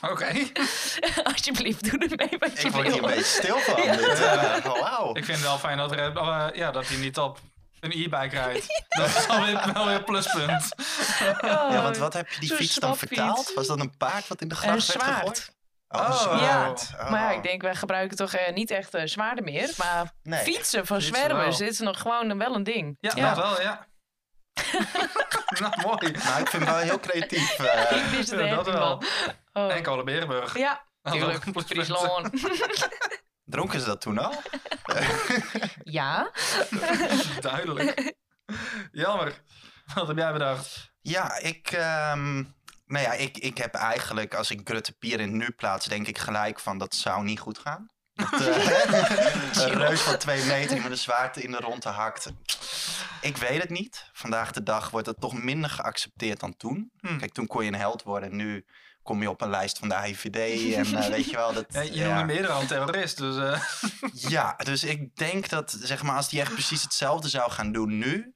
[0.00, 0.32] Oké.
[1.32, 3.04] Alsjeblieft, doe er mee wat je Ik word hier wil.
[3.10, 3.82] een beetje stil van.
[3.84, 3.96] Ja.
[3.96, 5.10] Dit, oh.
[5.12, 7.40] Ik vind het wel fijn dat, er, eh, ja, dat hij niet op
[7.80, 8.84] een e-bike rijdt.
[8.88, 10.68] Dat is alweer wel weer een pluspunt.
[11.40, 13.52] Ja, want wat heb je die fiets dan vertaald?
[13.54, 15.52] Was dat een paard wat in de gracht werd gegooid?
[15.88, 16.40] Oh, Oh.
[16.40, 16.74] Ja,
[17.10, 17.36] maar ja, Oh.
[17.36, 19.70] ik denk, wij gebruiken toch eh, niet echt eh, zwaarden meer.
[19.76, 20.42] Maar Nee.
[20.44, 21.68] fietsen van Fietsen zwervers, wel.
[21.68, 22.96] is nog gewoon wel een ding.
[23.00, 23.34] Ja, ja.
[23.34, 23.86] dat wel, ja.
[25.60, 26.10] nou, mooi.
[26.12, 27.58] Nou, ik vind het wel heel creatief.
[27.58, 27.96] eh.
[27.96, 28.88] Ik wist het Ja, echt dat niet, wel.
[29.52, 29.64] man.
[29.66, 29.74] Oh.
[29.74, 30.58] En Kolenberenburg.
[30.58, 31.38] Ja, Dat is tuurlijk.
[31.38, 31.86] ook een pluspunt.
[31.86, 32.30] Friesland.
[33.44, 34.34] Dronken ze dat toen al?
[35.84, 36.30] ja.
[37.40, 38.14] Duidelijk.
[38.92, 39.42] Jammer.
[39.94, 40.92] Wat heb jij bedacht?
[41.00, 42.44] Ja, ik, ehm,
[42.94, 46.18] nou ja, ik, ik heb eigenlijk, als ik Grutte Pier in nu plaats, denk ik
[46.18, 47.86] gelijk van dat zou niet goed gaan.
[48.14, 52.32] Dat, eh, een reus van twee meter met een zwaard in de ronde hakt.
[53.20, 54.10] Ik weet het niet.
[54.12, 56.90] Vandaag de dag wordt het toch minder geaccepteerd dan toen.
[56.98, 57.18] Hm.
[57.18, 58.36] Kijk, toen kon je een held worden.
[58.36, 58.64] Nu
[59.02, 60.74] kom je op een lijst van de IVD.
[60.74, 61.66] En eh, weet je wel, dat...
[61.68, 62.08] Ja, je ja.
[62.08, 63.36] noemde meerdere al terrorist, dus...
[63.36, 63.60] eh,
[64.12, 67.98] Ja, dus ik denk dat, zeg maar, als die echt precies hetzelfde zou gaan doen
[67.98, 68.34] nu,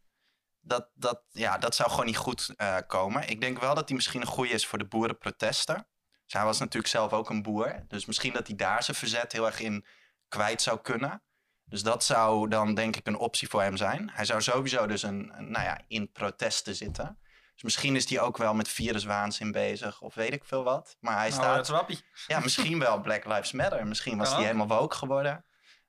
[0.69, 3.29] dat, dat, ja, dat zou gewoon niet goed eh, komen.
[3.29, 5.87] Ik denk wel dat hij misschien een goede is voor de boerenprotesten.
[6.25, 7.85] Dus hij was natuurlijk zelf ook een boer.
[7.89, 9.87] Dus misschien dat hij daar zijn verzet heel erg in
[10.29, 11.23] kwijt zou kunnen.
[11.65, 14.11] Dus dat zou dan denk ik een optie voor hem zijn.
[14.13, 17.19] Hij zou sowieso dus een, een, nou ja, in protesten zitten.
[17.55, 20.97] Dus misschien is hij ook wel met viruswaanzin bezig of weet ik veel wat.
[21.01, 22.01] Maar hij nou, staat wappie.
[22.27, 23.87] ja, misschien wel Black Lives Matter.
[23.87, 24.35] Misschien was Ja.
[24.35, 25.45] hij helemaal woke geworden.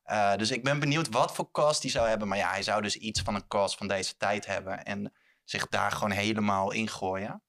[0.09, 2.27] Eh, dus ik ben benieuwd wat voor cause die zou hebben.
[2.27, 4.83] Maar ja, hij zou dus iets van een cause van deze tijd hebben.
[4.83, 7.43] En zich daar gewoon helemaal ingooien.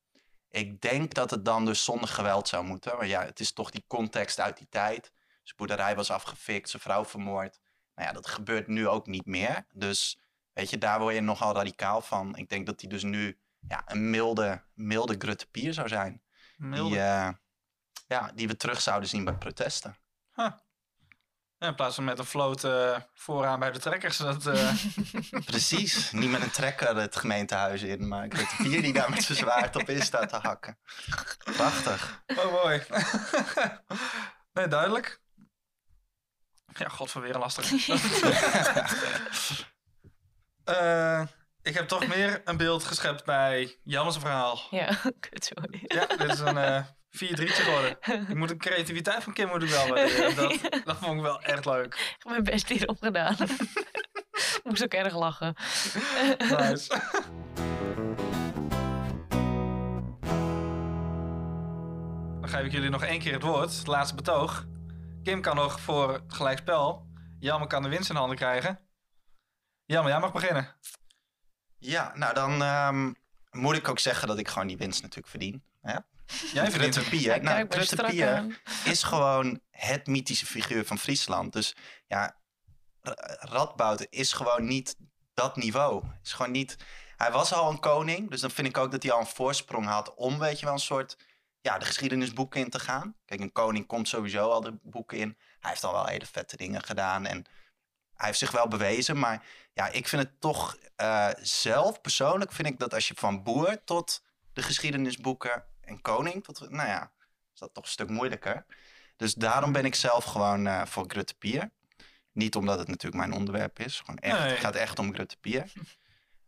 [0.49, 2.97] Ik denk dat het dan dus zonder geweld zou moeten.
[2.97, 5.13] Maar ja, het is toch die context uit die tijd.
[5.43, 7.61] Zijn boerderij was afgefikt, zijn vrouw vermoord.
[7.95, 9.67] Nou ja, dat gebeurt nu ook niet meer.
[9.73, 10.19] Dus
[10.53, 12.37] weet je, daar word je nogal radicaal van.
[12.37, 13.39] Ik denk dat hij dus nu
[13.69, 16.23] ja, een milde, milde Grutte Pier zou zijn.
[16.57, 16.89] Milde.
[16.91, 17.31] Die, eh,
[18.07, 19.97] ja, die we terug zouden zien bij protesten.
[20.35, 20.63] Ja,
[21.69, 24.17] in plaats van met een float eh, vooraan bij de trekkers.
[24.17, 24.75] Dat, eh,
[25.45, 26.11] Precies.
[26.11, 29.23] Niet met een trekker het gemeentehuis in, maar ik weet de vier die daar met
[29.23, 30.79] zijn zwaard op in staat te hakken.
[31.45, 32.23] Prachtig.
[32.27, 32.83] oh, mooi.
[34.53, 35.21] nee, duidelijk.
[36.67, 37.71] Ja, god, weer een lastig.
[40.65, 41.23] Eh,
[41.63, 44.61] ik heb toch meer een beeld geschept bij Janne's verhaal.
[44.71, 45.81] Ja, kut sorry.
[45.83, 46.85] Ja, dit is een eh
[47.17, 47.97] 4-3'tje geworden.
[48.29, 50.37] Ik moet de creativiteit van Kim moet ik wel waarderen.
[50.37, 51.95] Dat, dat vond ik wel echt leuk.
[51.95, 53.37] Ik heb mijn best hierop gedaan.
[54.65, 55.55] Moest ook erg lachen.
[56.39, 56.89] Nice.
[62.41, 63.79] Dan geef ik jullie nog één keer het woord.
[63.79, 64.67] Het laatste betoog.
[65.23, 67.07] Kim kan nog voor het gelijkspel.
[67.39, 68.81] Jammer kan de winst in handen krijgen.
[69.85, 70.77] Jammer, jij mag beginnen.
[71.79, 73.13] Ja, nou dan ehm,
[73.51, 75.63] moet ik ook zeggen dat ik gewoon die winst natuurlijk verdien.
[75.83, 76.07] Ja?
[76.53, 77.09] Jij het.
[77.09, 77.31] Pier.
[77.31, 77.68] Hij Nou,
[78.37, 78.57] aan.
[78.85, 81.53] is gewoon het mythische figuur van Friesland.
[81.53, 81.76] Dus
[82.07, 82.37] ja,
[83.39, 84.97] Radboud is gewoon niet
[85.35, 86.05] dat niveau.
[86.22, 86.76] Is gewoon niet...
[87.16, 89.87] Hij was al een koning, dus dan vind ik ook dat hij al een voorsprong
[89.87, 91.16] had om, weet je wel, een soort,
[91.61, 93.16] ja, de geschiedenisboeken in te gaan.
[93.24, 95.37] Kijk, een koning komt sowieso al de boeken in.
[95.61, 97.45] Hij heeft al wel hele vette dingen gedaan en
[98.14, 99.18] hij heeft zich wel bewezen.
[99.18, 103.43] Maar ja, ik vind het toch eh, zelf, persoonlijk vind ik dat als je van
[103.43, 104.22] boer tot
[104.53, 107.12] de geschiedenisboeken en koning tot, nou ja,
[107.55, 108.64] is dat toch een stuk moeilijker.
[109.16, 111.70] Dus daarom ben ik zelf gewoon eh, voor Grutte Pier.
[112.32, 114.01] Niet omdat het natuurlijk mijn onderwerp is.
[114.01, 114.49] Gewoon echt, Nee.
[114.49, 115.72] Het gaat echt om Grutte Pier.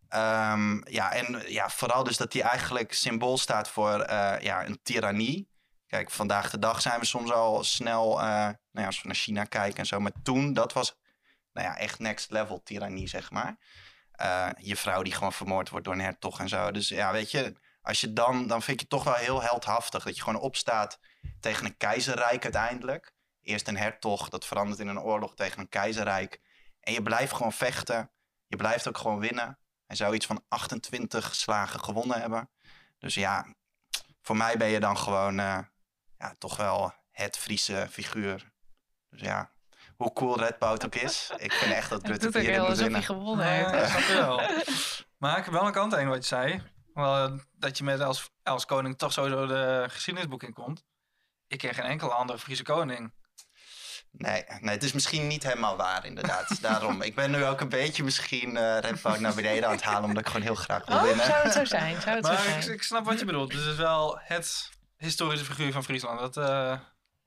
[0.08, 4.80] Ehm, ja, en ja, vooral dus dat hij eigenlijk symbool staat voor eh, ja, een
[4.82, 5.48] tirannie.
[5.86, 9.16] Kijk, vandaag de dag zijn we soms al snel, eh, nou ja, als we naar
[9.16, 10.00] China kijken en zo.
[10.00, 10.96] Maar toen, dat was
[11.52, 13.56] nou ja, echt next level tirannie, zeg maar.
[14.56, 16.70] Je vrouw die gewoon vermoord wordt door een hertog en zo.
[16.70, 20.04] Dus ja, weet je, als je dan, dan vind ik je toch wel heel heldhaftig.
[20.04, 20.98] Dat je gewoon opstaat
[21.40, 23.14] tegen een keizerrijk uiteindelijk.
[23.42, 26.40] Eerst een hertog, dat verandert in een oorlog tegen een keizerrijk.
[26.80, 28.10] En je blijft gewoon vechten.
[28.46, 29.58] Je blijft ook gewoon winnen.
[29.86, 32.50] Hij zou iets van 28 slagen gewonnen hebben.
[32.98, 33.54] Dus ja,
[34.22, 35.58] voor mij ben je dan gewoon eh,
[36.18, 38.52] ja, toch wel het Friese figuur.
[39.08, 39.52] Dus ja,
[39.96, 41.30] hoe cool Redbout ook is.
[41.36, 43.46] Ik vind echt dat Het Rutte doet ook Pier heel in alsof de hij gewonnen
[43.46, 44.08] heeft.
[44.08, 44.40] wel.
[45.18, 46.62] Maar ik heb wel een kant aan wat je zei.
[46.94, 50.84] Wel, eh, dat je met als, als koning toch sowieso de geschiedenisboek in komt.
[51.46, 53.12] Ik ken geen enkele andere Friese koning.
[54.10, 56.58] Nee, nee, het is misschien niet helemaal waar inderdaad.
[56.62, 60.04] Daarom, ik ben nu ook een beetje misschien eh Redbout naar beneden aan het halen...
[60.04, 61.26] omdat ik gewoon heel graag wil Oh, winnen.
[61.26, 62.00] zou het zo zijn?
[62.00, 62.74] Zou het zo Maar ik, zijn?
[62.74, 63.50] ik snap wat je bedoelt.
[63.50, 66.18] Dus het is wel het historische figuur van Friesland.
[66.20, 66.78] Dat, eh,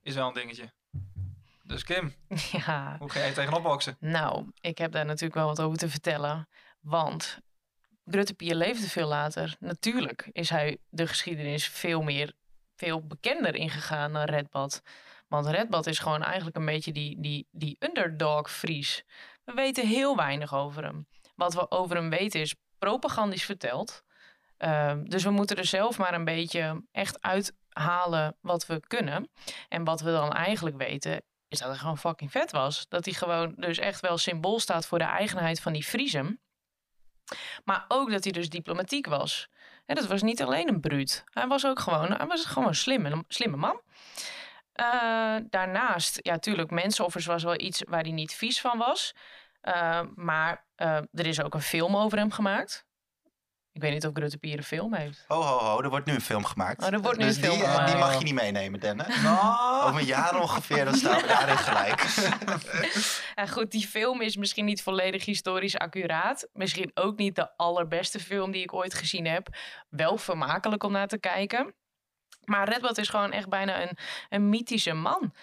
[0.01, 0.73] is wel een dingetje.
[1.63, 2.15] Dus Kim,
[2.65, 3.97] Ja, hoe ga jij tegenop boksen?
[3.99, 6.47] nou, ik heb daar natuurlijk wel wat over te vertellen.
[6.81, 7.37] Want
[8.05, 9.55] Grutte Pier leefde veel later.
[9.59, 12.33] Natuurlijk is hij de geschiedenis veel meer,
[12.75, 14.81] veel bekender ingegaan dan Redbad.
[15.27, 19.03] Want Redbad is gewoon eigenlijk een beetje die, die, die underdog Fries.
[19.43, 21.07] We weten heel weinig over hem.
[21.35, 24.03] Wat we over hem weten is propagandisch verteld.
[24.57, 29.29] Ehm, dus we moeten er zelf maar een beetje echt uithalen wat we kunnen.
[29.69, 32.85] En wat we dan eigenlijk weten, is dat hij gewoon fucking vet was.
[32.87, 36.39] Dat hij gewoon dus echt wel symbool staat voor de eigenheid van die Friezen.
[37.63, 39.49] Maar ook dat hij dus diplomatiek was.
[39.85, 41.23] En dat was niet alleen een bruut.
[41.29, 43.81] Hij was ook gewoon, hij was gewoon een slimme, slimme man.
[44.71, 49.13] Eh, daarnaast, ja, tuurlijk, mensenoffers was wel iets waar hij niet vies van was.
[49.63, 52.85] Uh, maar uh, er is ook een film over hem gemaakt.
[53.75, 55.25] Ik weet niet of Grutte Pier een film heeft.
[55.27, 56.83] Ho, ho, ho, er wordt nu een film gemaakt.
[56.83, 57.91] Oh, er wordt nu dus een film die, gemaakt.
[57.91, 59.07] die mag je niet meenemen, Dennis.
[59.83, 62.01] Over een jaar ongeveer, dan staan we daarin gelijk.
[63.35, 66.47] ja, goed, die film is misschien niet volledig historisch accuraat.
[66.53, 69.47] Misschien ook niet de allerbeste film die ik ooit gezien heb.
[69.89, 71.73] Wel vermakelijk om naar te kijken.
[72.43, 73.97] Maar Redbot is gewoon echt bijna een,
[74.29, 75.33] een mythische man.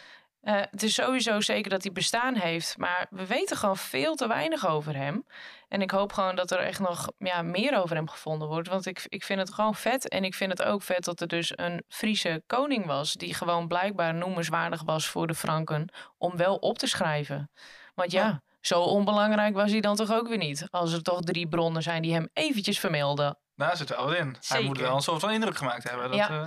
[0.42, 4.28] Uh, het is sowieso zeker dat hij bestaan heeft, maar we weten gewoon veel te
[4.28, 5.26] weinig over hem.
[5.68, 8.68] En ik hoop gewoon dat er echt nog ja, meer over hem gevonden wordt.
[8.68, 10.08] Want ik, ik vind het gewoon vet.
[10.08, 13.12] En ik vind het ook vet dat er dus een Friese koning was.
[13.12, 15.88] Die gewoon blijkbaar noemenswaardig was voor de Franken.
[16.18, 17.50] Om wel op te schrijven.
[17.94, 20.66] Want ja, ja, zo onbelangrijk was hij dan toch ook weer niet.
[20.70, 23.38] Als er toch drie bronnen zijn die hem eventjes vermelden.
[23.54, 24.36] Daar zit wel wat in.
[24.40, 24.56] Zeker.
[24.56, 26.10] Hij moet wel een soort van indruk gemaakt hebben.
[26.10, 26.30] Dat, Ja.
[26.30, 26.46] uh,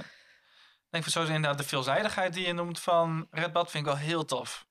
[0.96, 4.26] ik zo inderdaad de veelzijdigheid die je noemt van Red Bad vind ik wel heel
[4.26, 4.68] tof.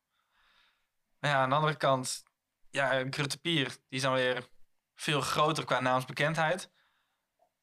[1.18, 2.22] Maar ja, aan de andere kant,
[2.70, 4.48] ja, Grutte Pier, die is dan weer
[4.94, 6.70] veel groter qua naamsbekendheid.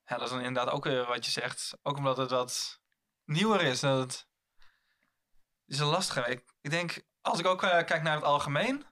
[0.05, 1.77] Ja, dat is dan inderdaad ook weer wat je zegt.
[1.81, 2.81] Ook omdat het wat
[3.25, 3.79] nieuwer is.
[3.79, 4.27] Dat het
[5.65, 6.43] is een lastige.
[6.61, 8.85] Ik, denk, als ik ook uh, kijk naar het algemeen,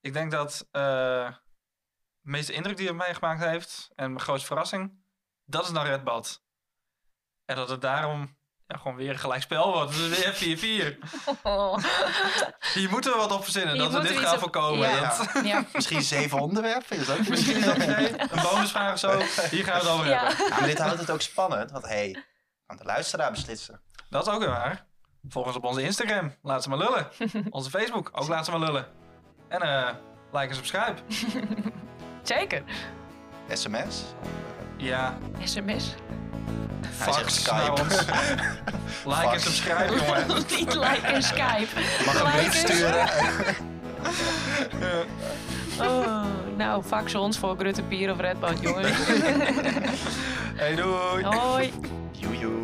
[0.00, 1.32] ik denk dat uh,
[2.20, 5.04] de meeste indruk die het mij gemaakt heeft en mijn grootste verrassing,
[5.44, 6.44] dat is naar Red Bad.
[7.44, 8.38] En dat het daarom
[8.74, 9.92] ja, gewoon weer een gelijk spel wordt.
[9.96, 10.98] Dus weer 4-4.
[11.42, 11.76] Oh.
[12.74, 14.88] Hier moeten we wat op verzinnen, Hier dat we dit gaan op- voorkomen.
[14.88, 15.16] Ja.
[15.32, 18.20] Dat- Ja, Misschien zeven onderwerpen, is dat ook Misschien is dat een idee.
[18.20, 19.18] Een bonusvraag of zo.
[19.50, 20.26] Hier gaan we het over ja.
[20.26, 20.46] hebben.
[20.48, 22.24] Ja, maar dit houdt het ook spannend, want hé, hey,
[22.66, 23.80] aan de luisteraar beslissen.
[24.10, 24.86] Dat is ook weer waar.
[25.28, 26.34] Volg ons op onze Instagram.
[26.42, 27.08] Laat ze maar lullen.
[27.50, 28.10] Onze Facebook.
[28.12, 28.86] Ook laat ze maar lullen.
[29.48, 29.88] En eh
[30.32, 30.94] like en subscribe.
[32.22, 32.62] zeker.
[33.52, 34.02] SMS?
[34.76, 35.94] Ja, SMS.
[36.96, 37.82] Hij zegt fax Skype.
[37.82, 38.04] ons.
[39.16, 40.26] Like en subscribe, jongen.
[40.58, 41.66] Niet like en Skype.
[42.06, 43.08] Mag een brief en- sturen?
[45.80, 46.24] Oh,
[46.56, 48.88] nou, fax ons voor Grutte Pier of Redboot, jongens.
[50.54, 51.24] Hey, doei.
[51.24, 51.72] Hoi.
[52.12, 52.63] Joejoe.